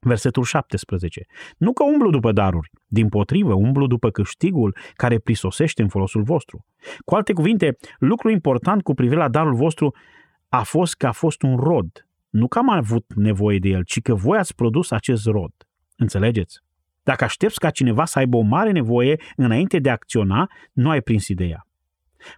[0.00, 1.26] Versetul 17.
[1.56, 6.66] Nu că umblu după daruri, din potrivă umblu după câștigul care prisosește în folosul vostru.
[7.04, 9.94] Cu alte cuvinte, lucru important cu privire la darul vostru
[10.48, 12.06] a fost că a fost un rod.
[12.28, 15.52] Nu că am avut nevoie de el, ci că voi ați produs acest rod.
[15.96, 16.58] Înțelegeți?
[17.08, 21.00] Dacă aștepți ca cineva să aibă o mare nevoie înainte de a acționa, nu ai
[21.00, 21.66] prins ideea.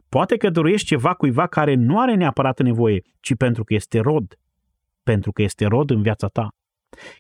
[0.09, 4.38] Poate că dorești ceva cuiva care nu are neapărat nevoie, ci pentru că este rod.
[5.02, 6.48] Pentru că este rod în viața ta.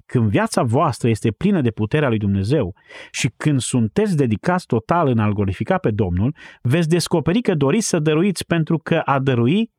[0.06, 2.74] Când viața voastră este plină de puterea lui Dumnezeu
[3.10, 7.98] și când sunteți dedicați total în a glorifica pe Domnul, veți descoperi că doriți să
[7.98, 9.70] dăruiți pentru că a dărui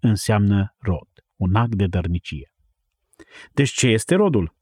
[0.00, 2.52] înseamnă rod, un act de dărnicie.
[3.52, 4.56] Deci ce este rodul?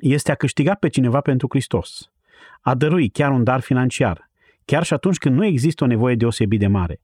[0.00, 2.10] Este a câștiga pe cineva pentru Hristos,
[2.60, 4.30] a dărui chiar un dar financiar,
[4.64, 7.00] chiar și atunci când nu există o nevoie deosebit de mare.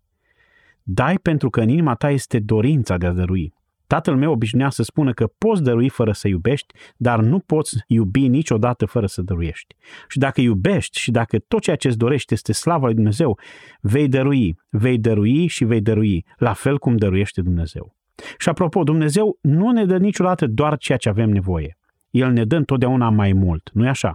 [0.82, 3.54] Dai pentru că în inima ta este dorința de a dărui.
[3.86, 8.28] Tatăl meu obișnuia să spună că poți dărui fără să iubești, dar nu poți iubi
[8.28, 9.74] niciodată fără să dăruiești.
[10.08, 13.38] Și dacă iubești și dacă tot ceea ce îți dorești este slava lui Dumnezeu,
[13.80, 17.96] vei dărui, vei dărui și vei dărui, la fel cum dăruiește Dumnezeu.
[18.38, 21.78] Și apropo, Dumnezeu nu ne dă niciodată doar ceea ce avem nevoie.
[22.10, 24.14] El ne dă întotdeauna mai mult, nu-i așa?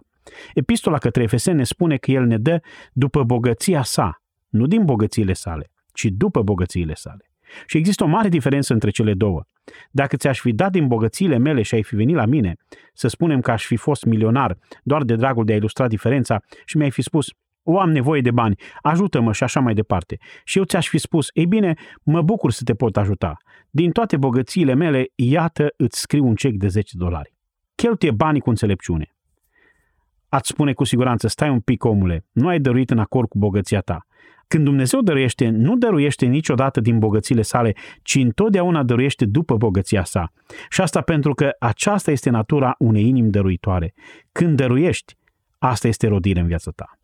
[0.53, 2.59] Epistola către Efeseni ne spune că El ne dă
[2.93, 7.31] după bogăția sa, nu din bogățiile sale, ci după bogățiile sale.
[7.65, 9.43] Și există o mare diferență între cele două.
[9.91, 12.55] Dacă ți-aș fi dat din bogățiile mele și ai fi venit la mine,
[12.93, 16.77] să spunem că aș fi fost milionar doar de dragul de a ilustra diferența și
[16.77, 17.27] mi-ai fi spus,
[17.63, 20.17] o am nevoie de bani, ajută-mă și așa mai departe.
[20.43, 21.73] Și eu ți-aș fi spus, ei bine,
[22.03, 23.37] mă bucur să te pot ajuta.
[23.69, 27.33] Din toate bogățiile mele, iată, îți scriu un cec de 10 dolari.
[27.81, 29.15] Cheltuie banii cu înțelepciune.
[30.29, 33.79] Ați spune cu siguranță, stai un pic, omule, nu ai dăruit în acord cu bogăția
[33.79, 34.05] ta.
[34.47, 40.31] Când Dumnezeu dăruiește, nu dăruiește niciodată din bogățiile sale, ci întotdeauna dăruiește după bogăția sa.
[40.69, 43.93] Și asta pentru că aceasta este natura unei inimi dăruitoare.
[44.31, 45.17] Când dăruiești,
[45.57, 47.00] asta este rodire în viața ta.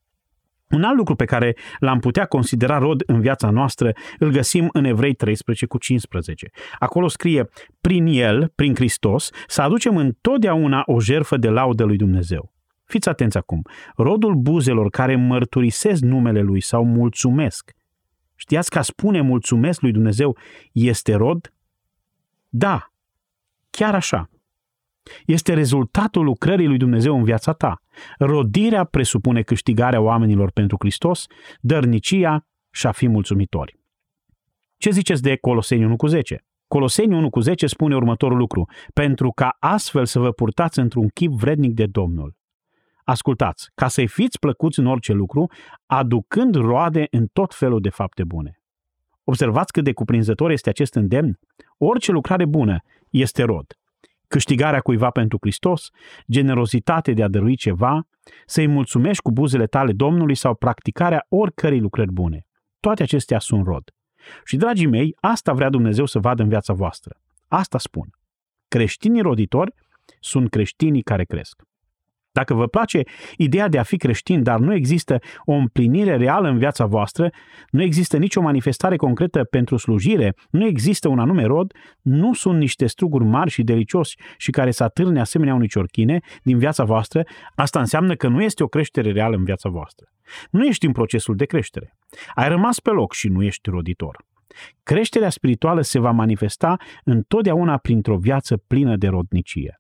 [0.69, 4.83] Un alt lucru pe care l-am putea considera rod în viața noastră îl găsim în
[4.83, 6.49] Evrei 13 cu 15.
[6.79, 7.49] Acolo scrie,
[7.81, 12.53] prin El, prin Hristos, să aducem întotdeauna o jerfă de laudă lui Dumnezeu.
[12.83, 13.61] Fiți atenți acum.
[13.95, 17.71] Rodul buzelor care mărturisesc numele lui sau mulțumesc.
[18.35, 20.37] Știați că a spune mulțumesc lui Dumnezeu
[20.71, 21.53] este rod?
[22.49, 22.91] Da,
[23.69, 24.29] chiar așa.
[25.25, 27.81] Este rezultatul lucrării lui Dumnezeu în viața ta.
[28.19, 31.25] Rodirea presupune câștigarea oamenilor pentru Hristos,
[31.59, 33.79] dărnicia și a fi mulțumitori.
[34.77, 36.45] Ce ziceți de Coloseni 1 cu 10?
[36.67, 41.31] Coloseni 1 cu 10 spune următorul lucru, pentru ca astfel să vă purtați într-un chip
[41.31, 42.35] vrednic de Domnul.
[43.03, 45.51] Ascultați, ca să-i fiți plăcuți în orice lucru,
[45.85, 48.59] aducând roade în tot felul de fapte bune.
[49.23, 51.39] Observați cât de cuprinzător este acest îndemn?
[51.77, 53.65] Orice lucrare bună este rod.
[54.27, 55.89] Câștigarea cuiva pentru Hristos,
[56.31, 58.07] generozitate de a dărui ceva,
[58.45, 62.45] să-i mulțumești cu buzele tale Domnului sau practicarea oricărei lucrări bune.
[62.79, 63.91] Toate acestea sunt rod.
[64.43, 67.21] Și, dragii mei, asta vrea Dumnezeu să vadă în viața voastră.
[67.47, 68.09] Asta spun.
[68.67, 69.73] Creștinii roditori
[70.19, 71.61] sunt creștinii care cresc.
[72.37, 73.03] Dacă vă place
[73.37, 77.29] ideea de a fi creștin, dar nu există o împlinire reală în viața voastră,
[77.69, 82.85] nu există nicio manifestare concretă pentru slujire, nu există un anume rod, nu sunt niște
[82.87, 87.23] struguri mari și delicioși și care să atârne asemenea unui ciorchine din viața voastră,
[87.55, 90.05] asta înseamnă că nu este o creștere reală în viața voastră.
[90.51, 91.95] Nu ești în procesul de creștere.
[92.33, 94.25] Ai rămas pe loc și nu ești roditor.
[94.83, 99.79] Creșterea spirituală se va manifesta întotdeauna printr-o viață plină de rodnicie.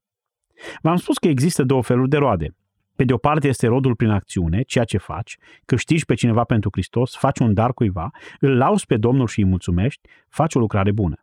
[0.81, 2.55] V-am spus că există două feluri de roade.
[2.95, 6.69] Pe de o parte este rodul prin acțiune, ceea ce faci, câștigi pe cineva pentru
[6.71, 10.91] Hristos, faci un dar cuiva, îl lauzi pe Domnul și îi mulțumești, faci o lucrare
[10.91, 11.15] bună.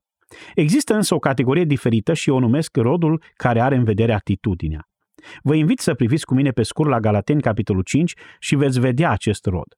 [0.54, 4.88] Există însă o categorie diferită și o numesc rodul care are în vedere atitudinea.
[5.42, 9.10] Vă invit să priviți cu mine pe scurt la Galateni, capitolul 5, și veți vedea
[9.10, 9.76] acest rod.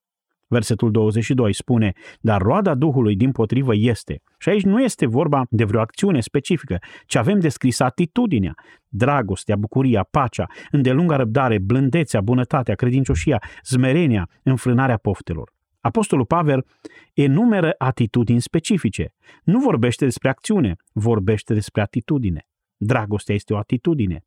[0.49, 4.22] Versetul 22 spune, dar roada Duhului din potrivă este.
[4.38, 8.55] Și aici nu este vorba de vreo acțiune specifică, ci avem descris atitudinea,
[8.88, 15.55] dragostea, bucuria, pacea, îndelunga răbdare, blândețea, bunătatea, credincioșia, zmerenia, înfrânarea poftelor.
[15.80, 16.66] Apostolul Pavel
[17.14, 19.14] enumeră atitudini specifice.
[19.42, 22.47] Nu vorbește despre acțiune, vorbește despre atitudine.
[22.76, 24.24] Dragostea este o atitudine.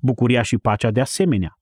[0.00, 1.59] Bucuria și pacea de asemenea.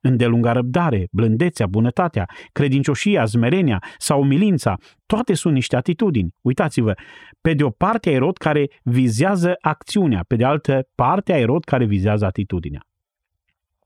[0.00, 4.76] Îndelunga răbdare, blândețea, bunătatea, credincioșia, zmerenia sau umilința,
[5.06, 6.34] toate sunt niște atitudini.
[6.40, 6.94] Uitați-vă,
[7.40, 11.64] pe de o parte ai rod care vizează acțiunea, pe de altă parte ai rod
[11.64, 12.80] care vizează atitudinea.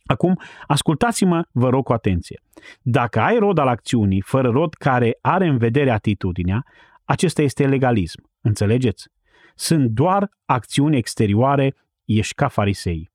[0.05, 2.41] Acum, ascultați-mă, vă rog cu atenție.
[2.83, 6.65] Dacă ai rod al acțiunii, fără rod care are în vedere atitudinea,
[7.05, 8.31] acesta este legalism.
[8.41, 9.09] Înțelegeți?
[9.55, 13.10] Sunt doar acțiuni exterioare, ești ca farisei.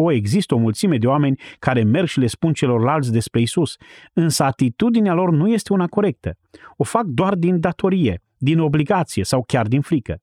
[0.00, 3.76] O, există o mulțime de oameni care merg și le spun celorlalți despre Isus,
[4.12, 6.36] însă atitudinea lor nu este una corectă.
[6.76, 10.20] O fac doar din datorie, din obligație sau chiar din frică.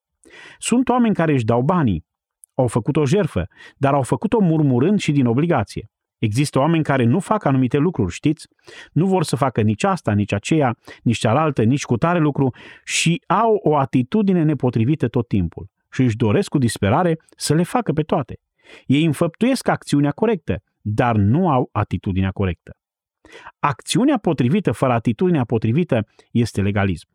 [0.57, 2.05] Sunt oameni care își dau banii,
[2.53, 3.47] au făcut o jerfă,
[3.77, 5.89] dar au făcut-o murmurând și din obligație.
[6.17, 8.47] Există oameni care nu fac anumite lucruri, știți?
[8.91, 12.53] Nu vor să facă nici asta, nici aceea, nici cealaltă, nici cu tare lucru
[12.83, 17.93] și au o atitudine nepotrivită tot timpul și își doresc cu disperare să le facă
[17.93, 18.39] pe toate.
[18.85, 22.71] Ei înfăptuiesc acțiunea corectă, dar nu au atitudinea corectă.
[23.59, 27.07] Acțiunea potrivită fără atitudinea potrivită este legalism.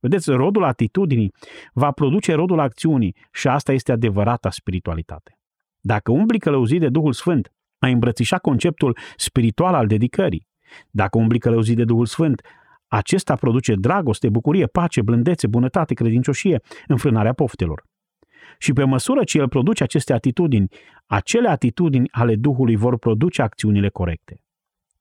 [0.00, 1.32] Vedeți, rodul atitudinii
[1.72, 5.38] va produce rodul acțiunii și asta este adevărata spiritualitate.
[5.80, 10.48] Dacă umbli călăuzit de Duhul Sfânt, ai îmbrățișa conceptul spiritual al dedicării.
[10.90, 12.42] Dacă umbli călăuzit de Duhul Sfânt,
[12.86, 17.84] acesta produce dragoste, bucurie, pace, blândețe, bunătate, credincioșie, înfrânarea poftelor.
[18.58, 20.68] Și pe măsură ce el produce aceste atitudini,
[21.06, 24.40] acele atitudini ale Duhului vor produce acțiunile corecte.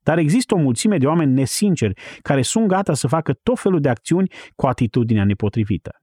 [0.04, 3.90] Dar există o mulțime de oameni nesinceri care sunt gata să facă tot felul de
[3.90, 6.00] acțiuni cu atitudinea nepotrivită.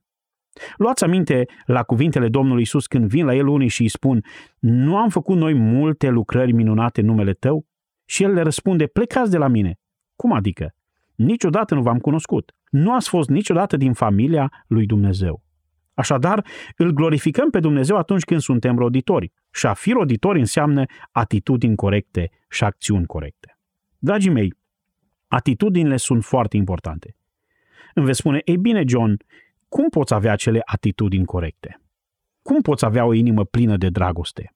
[0.77, 4.25] Luați aminte la cuvintele Domnului Isus când vin la el unii și îi spun,
[4.59, 7.67] nu am făcut noi multe lucrări minunate în numele tău?
[8.05, 9.79] Și el le răspunde, plecați de la mine.
[10.17, 10.75] Cum adică?
[11.15, 12.55] Niciodată nu v-am cunoscut.
[12.71, 15.43] Nu ați fost niciodată din familia lui Dumnezeu.
[16.03, 16.47] Așadar,
[16.77, 19.33] îl glorificăm pe Dumnezeu atunci când suntem roditori.
[19.51, 23.59] Și a fi roditori înseamnă atitudini corecte și acțiuni corecte.
[23.99, 24.55] Dragii mei,
[25.29, 27.17] atitudinile sunt foarte importante.
[27.95, 29.17] Îmi veți spune, ei bine, John,
[29.69, 31.81] cum poți avea acele atitudini corecte?
[32.43, 34.55] Cum poți avea o inimă plină de dragoste?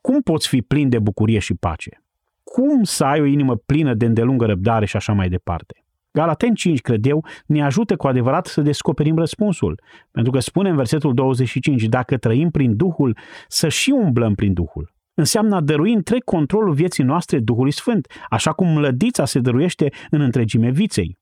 [0.00, 2.02] Cum poți fi plin de bucurie și pace?
[2.42, 5.84] Cum să ai o inimă plină de îndelungă răbdare și așa mai departe?
[6.12, 9.80] Galaten 5, cred eu, ne ajută cu adevărat să descoperim răspunsul.
[10.10, 13.16] Pentru că spune în versetul 25, dacă trăim prin Duhul,
[13.48, 14.92] să și umblăm prin Duhul.
[15.14, 20.20] Înseamnă a dărui întreg controlul vieții noastre Duhului Sfânt, așa cum mlădița se dăruiește în
[20.20, 21.18] întregime viței.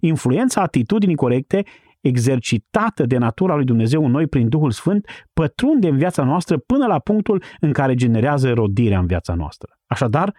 [0.00, 1.64] Influența atitudinii corecte
[2.00, 6.86] exercitată de natura lui Dumnezeu în noi prin Duhul Sfânt, pătrunde în viața noastră până
[6.86, 9.78] la punctul în care generează rodirea în viața noastră.
[9.86, 10.32] Așadar,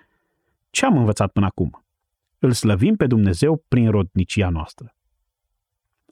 [0.69, 1.86] ce am învățat până acum?
[2.47, 4.95] Îl slăvim pe Dumnezeu prin rodnicia noastră.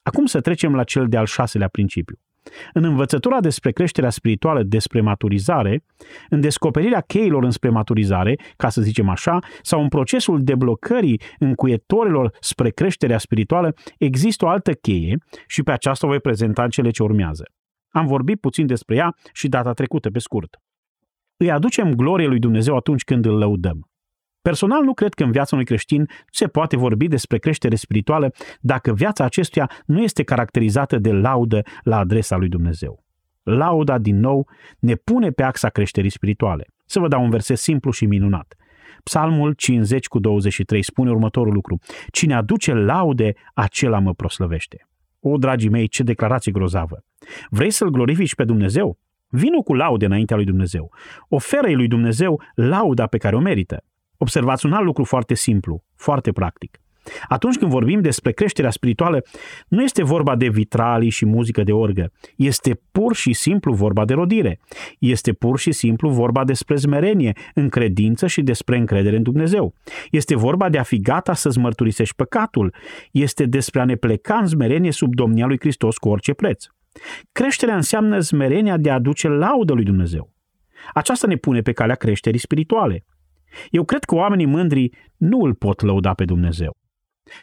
[0.03, 2.19] Acum să trecem la cel de-al șaselea principiu.
[2.73, 5.83] În învățătura despre creșterea spirituală, despre maturizare,
[6.29, 12.69] în descoperirea cheilor înspre maturizare, ca să zicem așa, sau în procesul deblocării încuietorilor spre
[12.69, 15.17] creșterea spirituală, există o altă cheie
[15.47, 17.43] și pe aceasta o voi prezenta în cele ce urmează.
[17.89, 20.61] Am vorbit puțin despre ea și data trecută, pe scurt.
[21.38, 23.89] Îi aducem glorie lui Dumnezeu atunci când îl lăudăm.
[24.50, 28.93] Personal nu cred că în viața unui creștin se poate vorbi despre creștere spirituală dacă
[28.93, 33.04] viața acestuia nu este caracterizată de laudă la adresa lui Dumnezeu.
[33.43, 34.48] Lauda, din nou,
[34.80, 36.66] ne pune pe axa creșterii spirituale.
[36.86, 38.56] Să vă dau un verset simplu și minunat.
[39.04, 41.80] Psalmul 50 cu 23 spune următorul lucru.
[42.12, 44.88] Cine aduce laude, acela mă proslăvește.
[45.20, 47.04] O, dragii mei, ce declarație grozavă!
[47.50, 48.98] Vrei să-L glorifici pe Dumnezeu?
[49.28, 50.91] Vino cu laude înaintea lui Dumnezeu.
[51.30, 53.84] Oferă-i lui Dumnezeu lauda pe care o merită.
[54.18, 56.80] Observați un alt lucru foarte simplu, foarte practic.
[57.28, 59.24] Atunci când vorbim despre creșterea spirituală,
[59.68, 62.11] nu este vorba de vitralii și muzică de orgă.
[62.36, 64.59] Este pur și simplu vorba de rodire.
[64.99, 69.74] Este pur și simplu vorba despre zmerenie, în credință și despre încredere în Dumnezeu.
[70.11, 72.74] Este vorba de a fi gata să-ți mărturisești păcatul.
[73.11, 76.66] Este despre a ne pleca în zmerenie sub domnia lui Hristos cu orice preț.
[77.32, 80.34] Creșterea înseamnă zmerenia de a aduce laudă lui Dumnezeu.
[80.93, 83.05] Aceasta ne pune pe calea creșterii spirituale.
[83.70, 86.78] Eu cred că oamenii mândri nu îl pot lăuda pe Dumnezeu.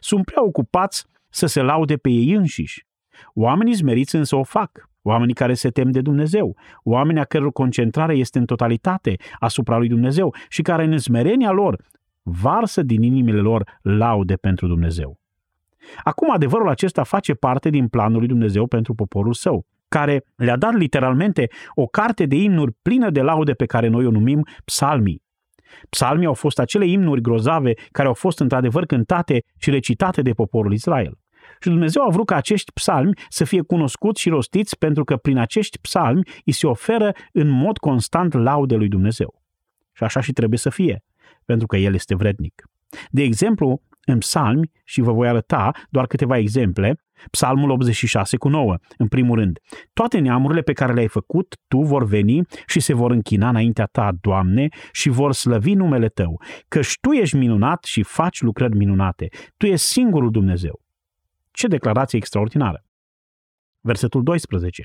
[0.00, 2.86] Sunt prea ocupați să se laude pe ei înșiși.
[3.34, 8.16] Oamenii zmeriți însă o fac, oamenii care se tem de Dumnezeu, oamenii a căror concentrare
[8.16, 11.84] este în totalitate asupra lui Dumnezeu și care în zmerenia lor
[12.22, 15.20] varsă din inimile lor laude pentru Dumnezeu.
[16.04, 20.74] Acum adevărul acesta face parte din planul lui Dumnezeu pentru poporul său, care le-a dat
[20.74, 25.22] literalmente o carte de imnuri plină de laude pe care noi o numim psalmii.
[25.88, 30.72] Psalmii au fost acele imnuri grozave care au fost într-adevăr cântate și recitate de poporul
[30.72, 31.18] Israel.
[31.60, 35.38] Și Dumnezeu a vrut ca acești psalmi să fie cunoscuți și rostiți pentru că prin
[35.38, 39.42] acești psalmi îi se oferă în mod constant laude lui Dumnezeu.
[39.92, 41.04] Și așa și trebuie să fie,
[41.44, 42.62] pentru că El este vrednic.
[43.10, 46.96] De exemplu, în psalmi, și vă voi arăta doar câteva exemple,
[47.30, 49.58] Psalmul 86 cu 9, în primul rând.
[49.92, 54.10] Toate neamurile pe care le-ai făcut, tu vor veni și se vor închina înaintea ta,
[54.20, 59.28] Doamne, și vor slăvi numele tău, căci tu ești minunat și faci lucrări minunate.
[59.56, 60.80] Tu ești singurul Dumnezeu.
[61.50, 62.84] Ce declarație extraordinară!
[63.80, 64.84] Versetul 12.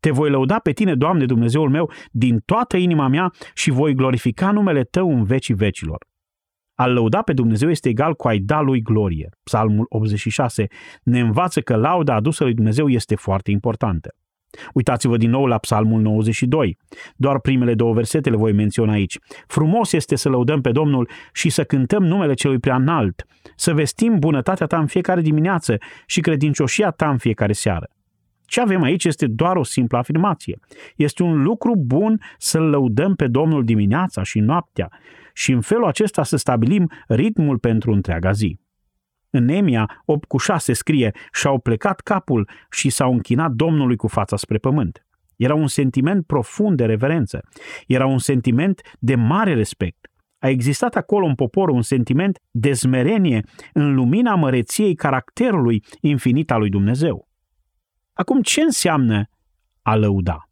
[0.00, 4.50] Te voi lăuda pe tine, Doamne Dumnezeul meu, din toată inima mea și voi glorifica
[4.50, 6.06] numele Tău în vecii vecilor.
[6.74, 9.28] A lăuda pe Dumnezeu este egal cu a-i da lui glorie.
[9.42, 10.66] Psalmul 86
[11.02, 14.14] ne învață că lauda adusă lui Dumnezeu este foarte importantă.
[14.74, 16.78] Uitați-vă din nou la Psalmul 92.
[17.16, 19.18] Doar primele două versete le voi menționa aici.
[19.46, 24.18] Frumos este să lăudăm pe Domnul și să cântăm numele celui prea înalt, să vestim
[24.18, 27.88] bunătatea ta în fiecare dimineață și credincioșia ta în fiecare seară.
[28.46, 30.58] Ce avem aici este doar o simplă afirmație.
[30.96, 34.88] Este un lucru bun să-L lăudăm pe Domnul dimineața și noaptea
[35.34, 38.58] și în felul acesta să stabilim ritmul pentru întreaga zi.
[39.30, 44.36] În Nemia 8 cu 6 scrie, și-au plecat capul și s-au închinat Domnului cu fața
[44.36, 45.06] spre pământ.
[45.36, 47.48] Era un sentiment profund de reverență.
[47.86, 50.10] Era un sentiment de mare respect.
[50.38, 56.58] A existat acolo în popor un sentiment de smerenie în lumina măreției caracterului infinit al
[56.58, 57.28] lui Dumnezeu.
[58.12, 59.28] Acum, ce înseamnă
[59.82, 60.48] a lăuda?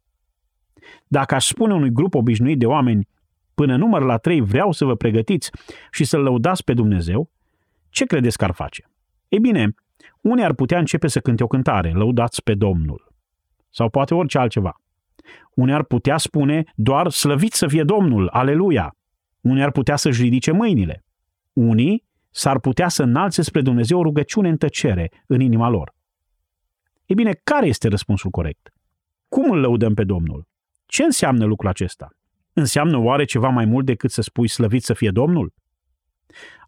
[1.07, 3.07] Dacă aș spune unui grup obișnuit de oameni,
[3.55, 5.51] până număr la trei vreau să vă pregătiți
[5.91, 7.31] și să-L lăudați pe Dumnezeu,
[7.89, 8.91] ce credeți că ar face?
[9.27, 9.73] Ei bine,
[10.21, 13.13] unii ar putea începe să cânte o cântare, lăudați pe Domnul.
[13.69, 14.81] Sau poate orice altceva.
[15.53, 18.95] Unii ar putea spune doar slăvit să fie Domnul, aleluia.
[19.41, 21.05] Unii ar putea să-și ridice mâinile.
[21.53, 25.95] Unii s-ar putea să înalțe spre Dumnezeu o rugăciune în tăcere în inima lor.
[27.05, 28.73] Ei bine, care este răspunsul corect?
[29.27, 30.47] Cum îl lăudăm pe Domnul?
[30.85, 32.09] Ce înseamnă lucrul acesta?
[32.53, 35.53] Înseamnă oare ceva mai mult decât să spui slăvit să fie Domnul?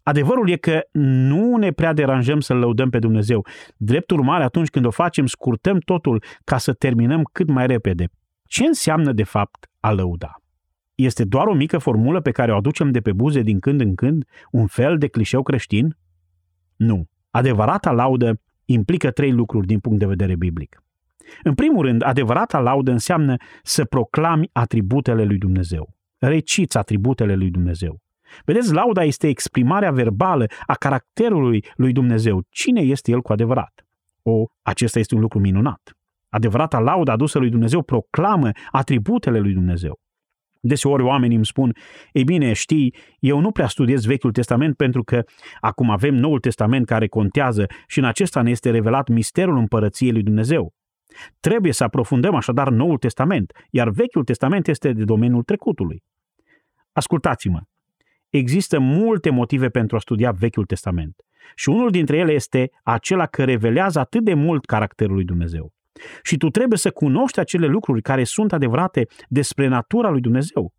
[0.02, 3.46] Adevărul e că nu ne prea deranjăm să-L lăudăm pe Dumnezeu.
[3.76, 8.08] Drept urmare, atunci când o facem, scurtăm totul ca să terminăm cât mai repede.
[8.42, 10.40] Ce înseamnă, de fapt, a lăuda?
[10.94, 13.94] Este doar o mică formulă pe care o aducem de pe buze din când în
[13.94, 15.96] când, un fel de clișeu creștin?
[16.76, 17.06] Nu.
[17.30, 20.82] Adevărata laudă implică trei lucruri din punct de vedere biblic.
[21.42, 25.94] În primul rând, adevărata laudă înseamnă să proclami atributele lui Dumnezeu.
[26.18, 27.98] Reciți atributele lui Dumnezeu.
[28.44, 32.42] Vedeți, lauda este exprimarea verbală a caracterului lui Dumnezeu.
[32.48, 33.86] Cine este El cu adevărat?
[34.22, 35.96] O, acesta este un lucru minunat.
[36.28, 39.98] Adevărata laudă adusă lui Dumnezeu proclamă atributele lui Dumnezeu.
[40.60, 41.72] Deseori oamenii îmi spun,
[42.12, 45.24] ei bine, știi, eu nu prea studiez Vechiul Testament pentru că
[45.60, 50.22] acum avem Noul Testament care contează și în acesta ne este revelat misterul împărăției lui
[50.22, 50.72] Dumnezeu.
[51.40, 56.02] Trebuie să aprofundăm așadar Noul Testament, iar Vechiul Testament este de domeniul trecutului.
[56.92, 57.60] Ascultați-mă,
[58.28, 61.16] există multe motive pentru a studia Vechiul Testament
[61.54, 65.72] și unul dintre ele este acela că revelează atât de mult caracterul lui Dumnezeu.
[66.22, 70.72] Și tu trebuie să cunoști acele lucruri care sunt adevărate despre natura lui Dumnezeu.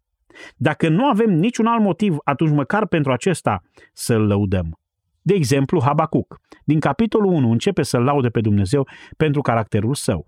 [0.56, 3.62] Dacă nu avem niciun alt motiv, atunci măcar pentru acesta
[3.94, 4.80] să-L lăudăm.
[5.28, 6.40] De exemplu, Habacuc.
[6.64, 10.28] Din capitolul 1 începe să-L laude pe Dumnezeu pentru caracterul său.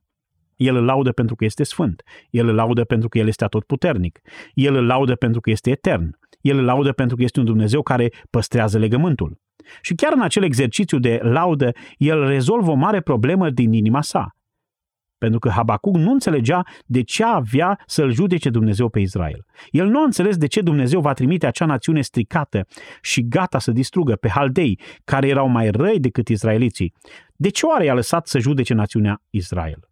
[0.56, 2.04] El îl laudă pentru că este sfânt.
[2.30, 4.20] El îl laudă pentru că El este atotputernic.
[4.54, 6.18] El îl laudă pentru că este etern.
[6.42, 9.40] El îl laudă pentru că este un Dumnezeu care păstrează legământul.
[9.82, 14.36] Și chiar în acel exercițiu de laudă, el rezolvă o mare problemă din inima sa.
[15.20, 19.46] Pentru că Habacuc nu înțelegea de ce avea să-l judece Dumnezeu pe Israel.
[19.70, 22.68] El nu a înțeles de ce Dumnezeu va trimite acea națiune stricată
[23.02, 26.94] și gata să distrugă pe haldei, care erau mai răi decât izraeliții.
[27.36, 29.90] De ce oare i-a lăsat să judece națiunea Israel?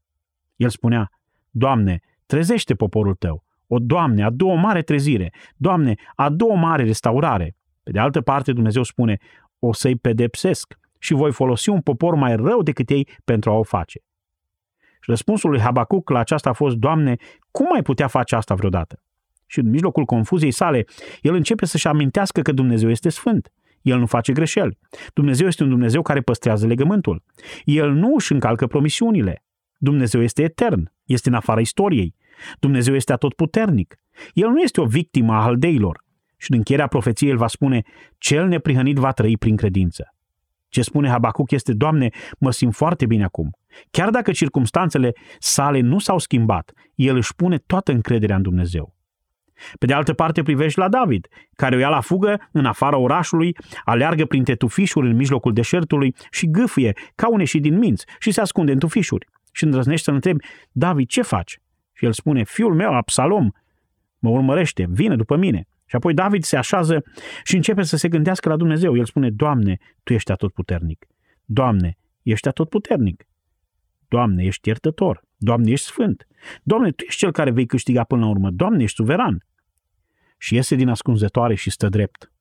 [0.55, 1.11] El spunea,
[1.49, 3.43] Doamne, trezește poporul tău.
[3.67, 5.33] O, Doamne, adu o mare trezire.
[5.55, 7.55] Doamne, adu o mare restaurare.
[7.83, 9.17] Pe de altă parte, Dumnezeu spune,
[9.59, 13.63] o să-i pedepsesc și voi folosi un popor mai rău decât ei pentru a o
[13.63, 14.01] face.
[15.07, 17.15] Și răspunsul lui Habacuc la aceasta a fost, Doamne,
[17.51, 19.03] cum ai putea face asta vreodată?
[19.45, 20.85] Și în mijlocul confuziei sale,
[21.21, 23.51] el începe să-și amintească că Dumnezeu este sfânt.
[23.81, 24.77] El nu face greșeli.
[25.13, 27.23] Dumnezeu este un Dumnezeu care păstrează legământul.
[27.63, 29.43] El nu își încalcă promisiunile.
[29.77, 32.15] Dumnezeu este etern, este în afara istoriei.
[32.59, 33.95] Dumnezeu este atotputernic.
[34.33, 36.03] El nu este o victimă a haldeilor.
[36.37, 37.81] Și în încheierea profeției el va spune,
[38.17, 40.16] cel neprihănit va trăi prin credință.
[40.77, 42.09] Ce spune Habacuc este, Doamne,
[42.39, 43.49] mă simt foarte bine acum.
[43.91, 48.95] Chiar dacă circumstanțele sale nu s-au schimbat, el își pune toată încrederea în Dumnezeu.
[49.79, 53.55] Pe de altă parte privești la David, care o ia la fugă în afara orașului,
[53.83, 58.41] aleargă printre tufișuri în mijlocul deșertului și gâfâie ca un ieșit din minți și se
[58.41, 59.25] ascunde în tufișuri.
[59.51, 61.59] Și îndrăznește să-l întrebi, David, ce faci?
[61.93, 63.49] Și el spune, fiul meu, Absalom,
[64.19, 65.67] mă urmărește, vine după mine.
[65.87, 67.03] Și apoi David se așează
[67.43, 68.97] și începe să se gândească la Dumnezeu.
[68.97, 71.07] El spune, Doamne, Tu ești atotputernic.
[71.45, 73.27] Doamne, ești atotputernic.
[74.07, 75.21] Doamne, ești iertător.
[75.37, 76.27] Doamne, ești sfânt.
[76.63, 78.49] Doamne, Tu ești cel care vei câștiga până la urmă.
[78.51, 79.45] Doamne, ești suveran.
[80.37, 82.31] Și iese din ascunzătoare și stă drept.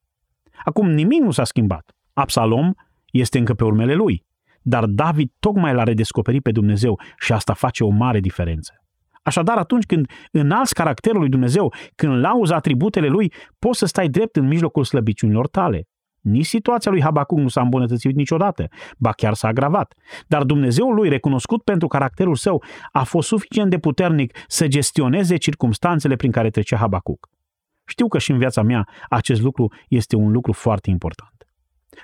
[0.64, 1.96] Acum nimic nu s-a schimbat.
[2.12, 2.72] Absalom
[3.10, 4.24] este încă pe urmele lui.
[4.62, 8.85] Dar David tocmai l-a redescoperit pe Dumnezeu și asta face o mare diferență.
[9.26, 14.36] Așadar, atunci când înalți caracterul lui Dumnezeu, când lauzi atributele lui, poți să stai drept
[14.36, 15.88] în mijlocul slăbiciunilor tale.
[16.20, 18.68] Nici situația lui Habacuc nu s-a îmbunătățit niciodată,
[18.98, 19.94] ba chiar s-a agravat.
[20.26, 22.62] Dar Dumnezeul lui, recunoscut pentru caracterul său,
[22.92, 27.28] a fost suficient de puternic să gestioneze circumstanțele prin care trecea Habacuc.
[27.86, 31.46] Știu că și în viața mea acest lucru este un lucru foarte important.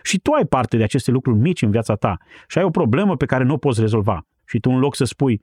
[0.02, 2.16] Și tu ai parte de aceste lucruri mici în viața ta
[2.48, 4.26] și ai o problemă pe care nu o poți rezolva.
[4.46, 5.42] Și tu în loc să spui,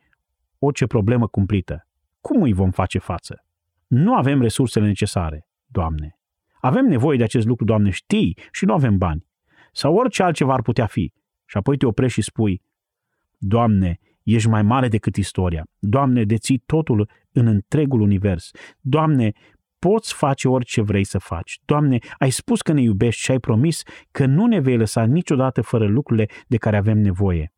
[0.60, 1.88] orice problemă cumplită.
[2.22, 3.45] Cum îi vom face față?
[3.88, 6.20] Nu avem resursele necesare, Doamne.
[6.62, 9.28] Avem nevoie de acest lucru, Doamne, știi, și nu avem bani.
[9.72, 11.14] Sau orice altceva ar putea fi.
[11.45, 12.62] Și apoi te oprești și spui,
[13.38, 15.64] Doamne, ești mai mare decât istoria.
[15.80, 18.51] Doamne, deții totul în întregul univers.
[18.80, 19.32] Doamne,
[19.80, 21.60] poți face orice vrei să faci.
[21.66, 25.62] Doamne, ai spus că ne iubești și ai promis că nu ne vei lăsa niciodată
[25.62, 27.53] fără lucrurile de care avem nevoie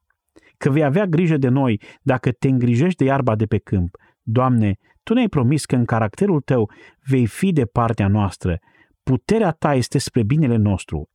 [0.62, 3.96] că vei avea grijă de noi dacă te îngrijești de iarba de pe câmp.
[4.22, 6.72] Doamne, Tu ne-ai promis că în caracterul Tău
[7.06, 8.60] vei fi de partea noastră.
[9.04, 11.10] Puterea Ta este spre binele nostru.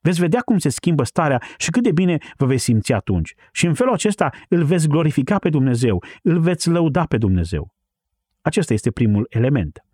[0.00, 3.34] Veți vedea cum se schimbă starea și cât de bine vă veți simți atunci.
[3.52, 7.74] Și în felul acesta îl veți glorifica pe Dumnezeu, îl veți lăuda pe Dumnezeu.
[8.40, 9.84] Acesta este primul element.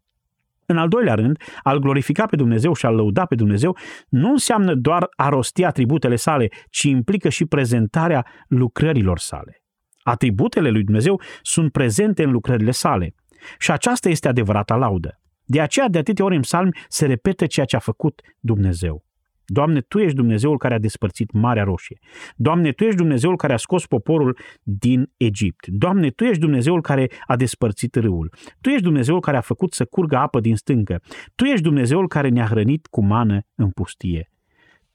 [0.71, 3.77] În al doilea rând, al glorifica pe Dumnezeu și al lăuda pe Dumnezeu
[4.09, 9.63] nu înseamnă doar a rosti atributele sale, ci implică și prezentarea lucrărilor sale.
[10.03, 13.15] Atributele lui Dumnezeu sunt prezente în lucrările sale.
[13.59, 15.21] Și aceasta este adevărata laudă.
[15.45, 19.08] De aceea, de atâtea ori în psalmi se repete ceea ce a făcut Dumnezeu.
[19.51, 21.99] Doamne, Tu ești Dumnezeul care a despărțit Marea Roșie.
[22.37, 25.67] Doamne, Tu ești Dumnezeul care a scos poporul din Egipt.
[25.67, 28.33] Doamne, Tu ești Dumnezeul care a despărțit râul.
[28.61, 31.01] Tu ești Dumnezeul care a făcut să curgă apă din stâncă.
[31.35, 34.31] Tu ești Dumnezeul care ne-a hrănit cu mană în pustie.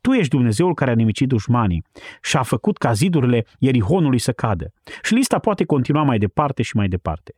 [0.02, 1.84] Tu ești Dumnezeul care a nimicit dușmanii
[2.22, 4.74] și a făcut ca zidurile Ierihonului să cadă.
[5.02, 7.34] Și lista poate continua mai departe și mai departe.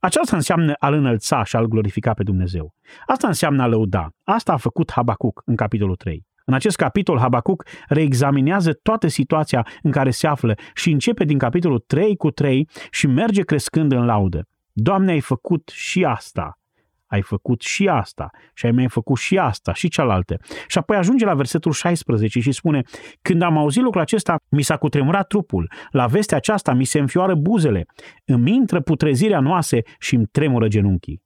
[0.00, 2.74] Aceasta înseamnă a-L înălța și a-L glorifica pe Dumnezeu.
[3.06, 4.08] Asta înseamnă a lăuda.
[4.22, 6.26] Asta a făcut Habacuc în capitolul 3.
[6.44, 11.78] În acest capitol, Habacuc reexaminează toată situația în care se află și începe din capitolul
[11.78, 14.48] 3 cu 3 și merge crescând în laudă.
[14.72, 16.58] Doamne, ai făcut și asta,
[17.06, 20.36] ai făcut și asta și ai mai făcut și asta și cealaltă.
[20.66, 22.82] Și apoi ajunge la versetul 16 și spune,
[23.22, 27.34] când am auzit lucrul acesta, mi s-a cutremurat trupul, la vestea aceasta mi se înfioară
[27.34, 27.86] buzele,
[28.24, 31.21] îmi intră putrezirea noase și îmi tremură genunchii.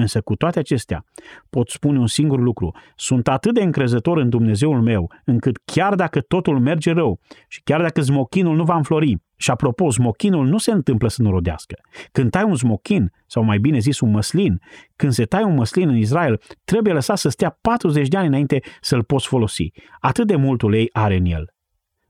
[0.00, 1.04] Însă cu toate acestea
[1.50, 2.74] pot spune un singur lucru.
[2.96, 7.80] Sunt atât de încrezător în Dumnezeul meu, încât chiar dacă totul merge rău și chiar
[7.80, 11.74] dacă smochinul nu va înflori, și apropo, smochinul nu se întâmplă să nu rodească.
[12.12, 14.60] Când tai un smochin, sau mai bine zis un măslin,
[14.96, 18.60] când se tai un măslin în Israel, trebuie lăsat să stea 40 de ani înainte
[18.80, 19.72] să-l poți folosi.
[20.00, 21.54] Atât de mult ulei are în el.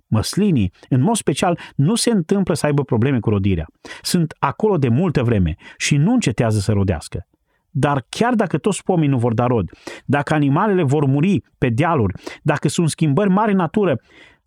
[0.06, 3.66] Măslinii, în mod special, nu se întâmplă să aibă probleme cu rodirea.
[4.02, 7.26] Sunt acolo de multă vreme și nu încetează să rodească.
[7.70, 9.70] Dar chiar dacă toți pomii nu vor da rod,
[10.04, 14.00] dacă animalele vor muri pe dealuri, dacă sunt schimbări mari în natură,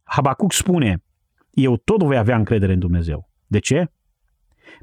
[0.04, 1.04] Habacuc spune,
[1.52, 3.30] eu tot voi avea încredere în Dumnezeu.
[3.48, 3.92] De ce?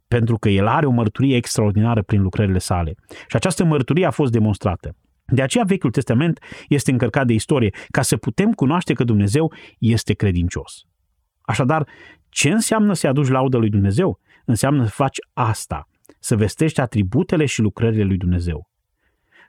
[0.08, 2.94] Pentru că el are o mărturie extraordinară prin lucrările sale.
[3.08, 4.96] Și această mărturie a fost demonstrată.
[5.26, 6.38] De aceea Vechiul Testament
[6.68, 10.84] este încărcat de istorie, ca să putem cunoaște că Dumnezeu este credincios.
[11.40, 11.88] Așadar,
[12.28, 14.20] ce înseamnă să aduci laudă lui Dumnezeu?
[14.44, 15.88] Înseamnă să faci asta,
[16.18, 18.68] să vestești atributele și lucrările lui Dumnezeu.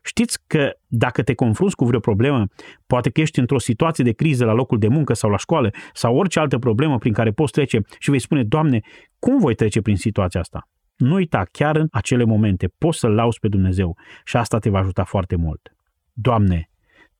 [0.03, 2.45] Știți că dacă te confrunți cu vreo problemă,
[2.87, 6.15] poate că ești într-o situație de criză la locul de muncă sau la școală sau
[6.15, 8.79] orice altă problemă prin care poți trece și vei spune, Doamne,
[9.19, 10.69] cum voi trece prin situația asta?
[10.95, 14.79] Nu uita, chiar în acele momente poți să-L lauzi pe Dumnezeu și asta te va
[14.79, 15.75] ajuta foarte mult.
[16.13, 16.69] Doamne,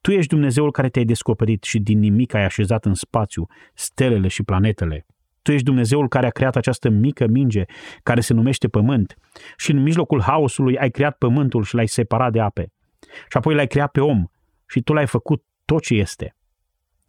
[0.01, 4.43] Tu ești Dumnezeul care te-ai descoperit și din nimic ai așezat în spațiu stelele și
[4.43, 5.05] planetele.
[5.41, 7.63] Tu ești Dumnezeul care a creat această mică minge
[8.03, 9.15] care se numește pământ
[9.57, 12.71] și în mijlocul haosului ai creat pământul și l-ai separat de ape.
[13.29, 14.25] Și apoi l-ai creat pe om
[14.67, 16.35] și tu l-ai făcut tot ce este.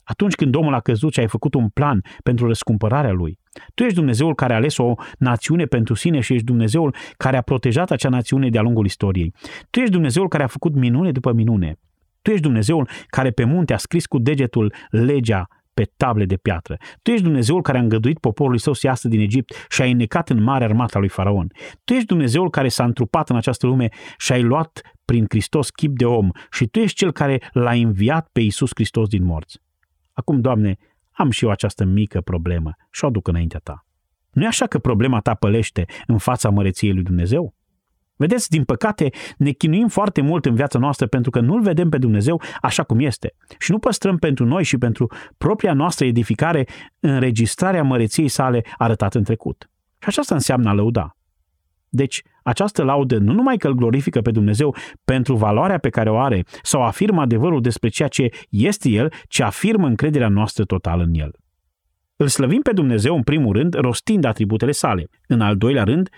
[0.04, 3.38] Atunci când omul a căzut și ai făcut un plan pentru răscumpărarea lui,
[3.74, 7.42] Tu ești Dumnezeul care a ales o națiune pentru sine și ești Dumnezeul care a
[7.42, 9.34] protejat acea națiune de-a lungul istoriei.
[9.70, 11.78] Tu ești Dumnezeul care a făcut minune după minune.
[12.22, 16.76] Tu ești Dumnezeul care pe munte a scris cu degetul legea pe table de piatră.
[17.02, 20.30] Tu ești Dumnezeul care a îngăduit poporului său să iasă din Egipt și a înnecat
[20.30, 21.52] în mare armata lui Faraon.
[21.84, 25.96] Tu ești Dumnezeul care s-a întrupat în această lume și ai luat prin Hristos chip
[25.96, 29.58] de om și tu ești cel care l-a înviat pe Iisus Hristos din morți.
[30.12, 30.76] Acum, Doamne,
[31.10, 33.86] am și eu această mică problemă și o aduc înaintea Ta.
[34.30, 37.54] Nu e așa că problema ta pălește în fața măreției lui Dumnezeu?
[38.22, 41.98] Vedeți, din păcate, ne chinuim foarte mult în viața noastră pentru că nu-L vedem pe
[41.98, 45.06] Dumnezeu așa cum este și nu păstrăm pentru noi și pentru
[45.38, 46.66] propria noastră edificare
[47.00, 49.70] înregistrarea măreției sale arătată în trecut.
[49.98, 51.16] Și aceasta înseamnă a lăuda.
[51.88, 56.18] Deci, această laudă nu numai că îl glorifică pe Dumnezeu pentru valoarea pe care o
[56.18, 61.14] are sau afirmă adevărul despre ceea ce este El, ci afirmă încrederea noastră totală în
[61.14, 61.30] El.
[62.16, 66.08] Îl slăvim pe Dumnezeu în primul rând rostind atributele sale, în al doilea rând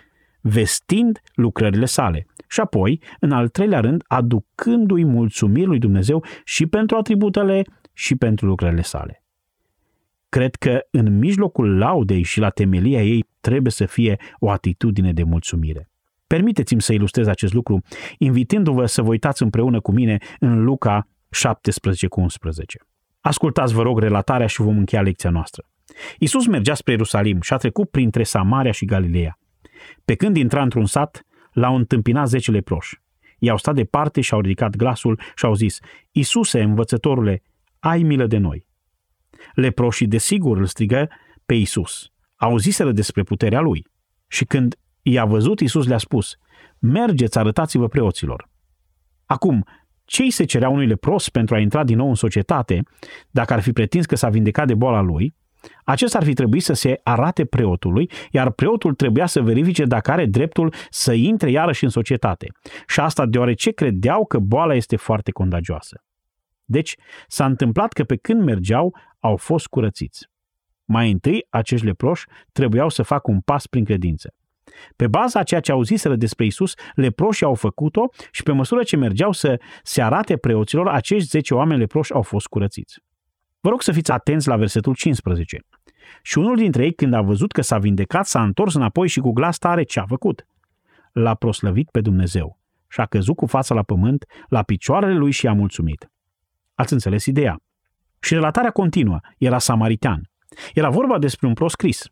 [0.47, 6.97] vestind lucrările sale și apoi, în al treilea rând, aducându-i mulțumiri lui Dumnezeu și pentru
[6.97, 9.25] atributele și pentru lucrările sale.
[10.29, 15.23] Cred că în mijlocul laudei și la temelia ei trebuie să fie o atitudine de
[15.23, 15.91] mulțumire.
[16.27, 17.83] Permiteți-mi să ilustrez acest lucru,
[18.19, 22.79] invitându-vă să vă uitați împreună cu mine în Luca 17 cu 11.
[23.21, 25.69] Ascultați, vă rog, relatarea și vom încheia lecția noastră.
[26.19, 29.39] Iisus mergea spre Ierusalim și a trecut printre Samaria și Galileea.
[30.05, 33.03] Pe când intra într-un sat, l-au întâmpinat zece leproși.
[33.39, 35.79] I-au stat departe și au ridicat glasul și au zis,
[36.11, 37.43] Isuse, învățătorule,
[37.79, 38.67] ai milă de noi.
[39.55, 41.09] Leproșii desigur îl strigă
[41.47, 42.09] pe Isus.
[42.37, 43.87] Auziseră despre puterea lui.
[44.27, 46.37] Și când i-a văzut, Isus le-a spus,
[46.79, 48.49] mergeți, arătați-vă preoților.
[49.25, 49.65] Acum,
[50.05, 52.83] cei se cerea unui lepros pentru a intra din nou în societate,
[53.31, 55.35] dacă ar fi pretins că s-a vindecat de boala lui,
[55.85, 60.27] acesta ar fi trebuit să se arate preotului, iar preotul trebuia să verifice dacă are
[60.27, 62.47] dreptul să intre iarăși în societate.
[62.87, 66.05] Și asta deoarece credeau că boala este foarte contagioasă.
[66.65, 66.97] Deci
[67.27, 70.29] s-a întâmplat că pe când mergeau, au fost curățiți.
[70.85, 74.35] Mai întâi, acești leproși trebuiau să facă un pas prin credință.
[74.97, 78.97] Pe baza a ceea ce auziseră despre Isus, leproșii au făcut-o și pe măsură ce
[78.97, 82.99] mergeau să se arate preoților, acești 10 oameni leproși au fost curățiți.
[83.65, 85.59] Vă rog să fiți atenți la versetul 15.
[86.23, 89.33] Și unul dintre ei, când a văzut că s-a vindecat, s-a întors înapoi și cu
[89.33, 90.47] glas tare ce a făcut?
[91.13, 92.59] L-a proslăvit pe Dumnezeu
[92.89, 96.11] și a căzut cu fața la pământ, la picioarele lui și a mulțumit.
[96.75, 97.61] Ați înțeles ideea?
[98.21, 99.19] Și relatarea continuă.
[99.39, 100.31] Era samaritean.
[100.75, 102.07] Era vorba despre un proscris.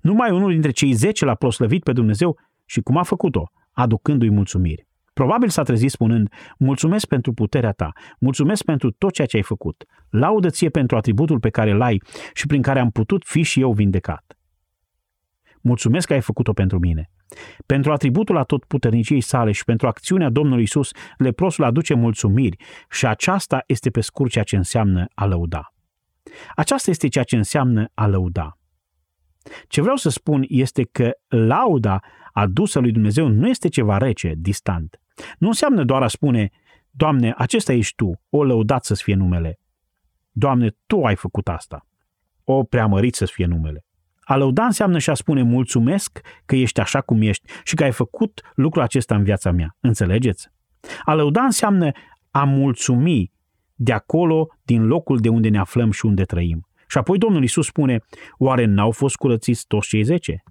[0.00, 3.50] Numai unul dintre cei zece l-a proslăvit pe Dumnezeu și cum a făcut-o?
[3.72, 4.87] Aducându-i mulțumiri.
[5.18, 9.84] Probabil s-a trezit spunând, mulțumesc pentru puterea ta, mulțumesc pentru tot ceea ce ai făcut,
[10.10, 12.02] laudă ție pentru atributul pe care l-ai
[12.34, 14.38] și prin care am putut fi și eu vindecat.
[15.62, 17.10] Mulțumesc că ai făcut-o pentru mine.
[17.66, 22.56] Pentru atributul a tot puterniciei sale și pentru acțiunea Domnului Isus, leprosul aduce mulțumiri
[22.90, 25.74] și aceasta este pe scurt ceea ce înseamnă a lăuda.
[26.54, 28.58] Aceasta este ceea ce înseamnă a lăuda.
[29.68, 32.00] Ce vreau să spun este că lauda
[32.32, 35.00] adusă lui Dumnezeu nu este ceva rece, distant.
[35.38, 36.50] Nu înseamnă doar a spune,
[36.90, 39.58] Doamne, acesta ești Tu, o lăudat să fie numele.
[40.30, 41.86] Doamne, Tu ai făcut asta.
[42.44, 43.84] O preamărit să fie numele.
[44.20, 47.92] A lăuda înseamnă și a spune mulțumesc că ești așa cum ești și că ai
[47.92, 49.76] făcut lucrul acesta în viața mea.
[49.80, 50.48] Înțelegeți?
[51.04, 51.90] A lăuda înseamnă
[52.30, 53.32] a mulțumi
[53.74, 56.68] de acolo, din locul de unde ne aflăm și unde trăim.
[56.88, 58.00] Și apoi Domnul Iisus spune,
[58.38, 60.42] oare n-au fost curățiți toți cei zece?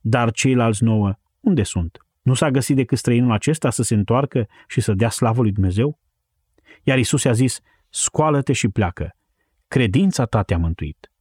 [0.00, 2.06] Dar ceilalți nouă, unde sunt?
[2.22, 5.98] Nu s-a găsit decât străinul acesta să se întoarcă și să dea slavă lui Dumnezeu?
[6.82, 9.16] Iar Isus i-a zis, scoală-te și pleacă.
[9.68, 11.12] Credința ta te-a mântuit.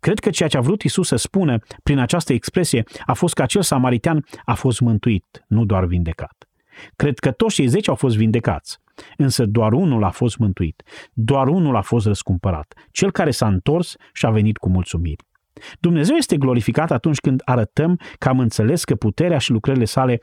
[0.00, 3.42] Cred că ceea ce a vrut Isus să spună prin această expresie a fost că
[3.42, 6.48] acel samaritean a fost mântuit, nu doar vindecat.
[6.96, 8.78] Cred că toți cei zece au fost vindecați,
[9.16, 10.82] însă doar unul a fost mântuit,
[11.12, 15.25] doar unul a fost răscumpărat, cel care s-a întors și a venit cu mulțumiri.
[15.80, 20.18] Dumnezeu este glorificat atunci când arătăm că am înțeles că puterea și lucrările sale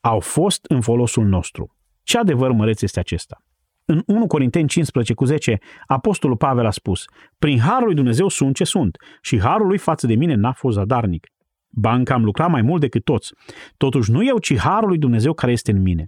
[0.00, 1.76] au fost în folosul nostru.
[2.02, 3.42] Ce adevăr măreț este acesta?
[3.84, 7.04] În 1 Corinteni 15 cu 10, Apostolul Pavel a spus,
[7.38, 10.76] Prin harul lui Dumnezeu sunt ce sunt și harul lui față de mine n-a fost
[10.76, 11.26] zadarnic.
[11.68, 13.32] Banca am lucrat mai mult decât toți.
[13.76, 16.06] Totuși nu eu, ci harul lui Dumnezeu care este în mine.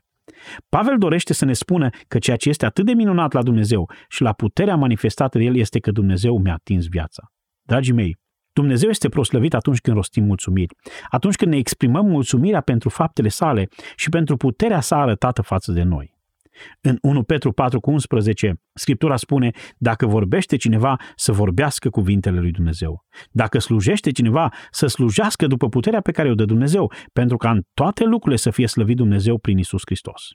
[0.68, 4.22] Pavel dorește să ne spună că ceea ce este atât de minunat la Dumnezeu și
[4.22, 7.33] la puterea manifestată de El este că Dumnezeu mi-a atins viața.
[7.62, 8.18] Dragii mei,
[8.59, 10.75] Dumnezeu este proslăvit atunci când rostim mulțumiri,
[11.11, 15.83] atunci când ne exprimăm mulțumirea pentru faptele sale și pentru puterea sa arătată față de
[15.83, 16.17] noi.
[16.81, 22.51] În 1 Petru 4 cu 11, Scriptura spune, dacă vorbește cineva, să vorbească cuvintele lui
[22.51, 23.05] Dumnezeu.
[23.31, 27.63] Dacă slujește cineva, să slujească după puterea pe care o dă Dumnezeu, pentru ca în
[27.75, 30.29] toate lucrurile să fie slăvit Dumnezeu prin Isus Hristos.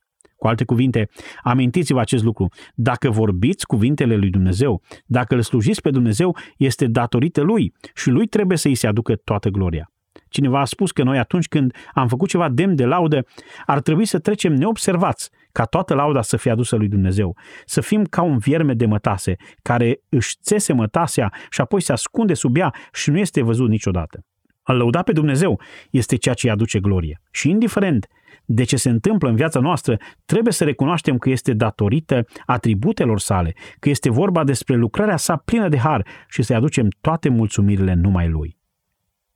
[0.44, 1.10] Cu alte cuvinte,
[1.44, 2.48] amintiți-vă acest lucru.
[2.74, 8.28] Dacă vorbiți cuvintele lui Dumnezeu, dacă îl slujiți pe Dumnezeu, este datorită lui și lui
[8.28, 9.92] trebuie să îi se aducă toată gloria.
[10.30, 13.26] Cineva a spus că noi atunci când am făcut ceva demn de laudă,
[13.66, 17.38] ar trebui să trecem neobservați ca toată lauda să fie adusă lui Dumnezeu.
[17.66, 22.34] Să fim ca un vierme de mătase, care își țese mătasea și apoi se ascunde
[22.34, 24.20] sub ea și nu este văzut niciodată.
[24.62, 27.22] A lăuda pe Dumnezeu este ceea ce îi aduce glorie.
[27.32, 28.08] Și indiferent
[28.46, 33.56] de ce se întâmplă în viața noastră, trebuie să recunoaștem că este datorită atributelor sale,
[33.80, 38.30] că este vorba despre lucrarea sa plină de har și să-i aducem toate mulțumirile numai
[38.30, 38.58] lui.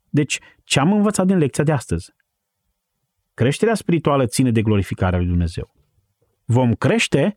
[0.10, 2.16] Deci, ce am învățat din lecția de astăzi?
[3.34, 5.74] Creșterea spirituală ține de glorificarea lui Dumnezeu.
[6.46, 7.36] Vom crește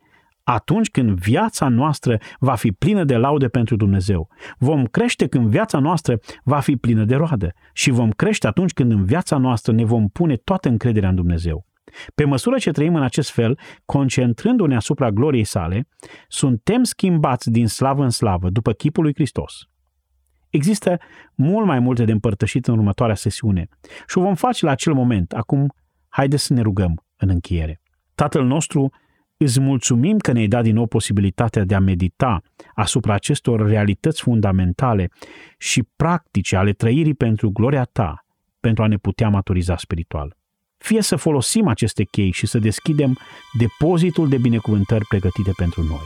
[0.50, 4.28] atunci când viața noastră va fi plină de laude pentru Dumnezeu.
[4.58, 8.92] Vom crește când viața noastră va fi plină de roadă și vom crește atunci când
[8.92, 11.66] în viața noastră ne vom pune toată încrederea în Dumnezeu.
[12.14, 15.88] Pe măsură ce trăim în acest fel, concentrându-ne asupra gloriei sale,
[16.28, 19.68] suntem schimbați din slavă în slavă, după chipul lui Hristos.
[20.48, 20.98] Există
[21.34, 23.68] mult mai multe de împărtășit în următoarea sesiune
[24.08, 25.32] și o vom face la acel moment.
[25.32, 25.72] Acum,
[26.08, 27.80] haideți să ne rugăm în încheiere.
[28.14, 28.90] Tatăl nostru,
[29.44, 32.42] îți mulțumim că ne-ai dat din nou posibilitatea de a medita
[32.74, 35.10] asupra acestor realități fundamentale
[35.58, 38.24] și practice ale trăirii pentru gloria ta,
[38.60, 40.36] pentru a ne putea maturiza spiritual.
[40.78, 43.18] Fie să folosim aceste chei și să deschidem
[43.58, 46.04] depozitul de binecuvântări pregătite pentru noi.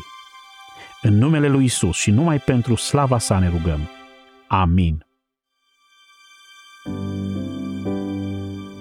[1.03, 3.81] În numele lui Isus și numai pentru slava sa ne rugăm.
[4.49, 5.07] Amin.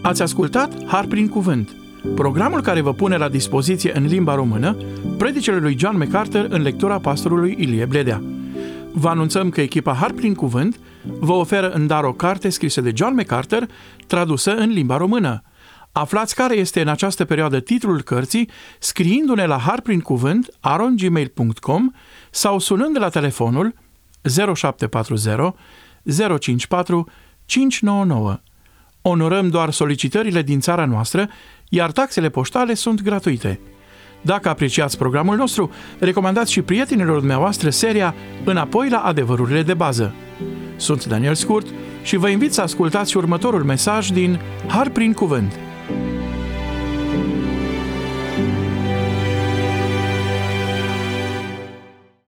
[0.01, 1.75] Ați ascultat Har prin Cuvânt,
[2.15, 4.77] programul care vă pune la dispoziție în limba română
[5.17, 8.23] predicele lui John MacArthur în lectura pastorului Ilie Bledea.
[8.91, 10.79] Vă anunțăm că echipa Har prin Cuvânt
[11.19, 13.67] vă oferă în dar o carte scrisă de John MacArthur,
[14.07, 15.43] tradusă în limba română.
[15.91, 18.49] Aflați care este în această perioadă titlul cărții
[18.79, 21.91] scriindu-ne la harprincuvânt arongmail.com
[22.31, 23.73] sau sunând la telefonul
[24.53, 25.53] 0740
[26.39, 27.09] 054
[27.45, 28.39] 599.
[29.01, 31.29] Onorăm doar solicitările din țara noastră,
[31.75, 33.59] iar taxele poștale sunt gratuite.
[34.21, 40.13] Dacă apreciați programul nostru, recomandați și prietenilor dumneavoastră seria Înapoi la adevărurile de bază.
[40.75, 41.67] Sunt Daniel Scurt
[42.03, 45.53] și vă invit să ascultați următorul mesaj din Har prin Cuvânt–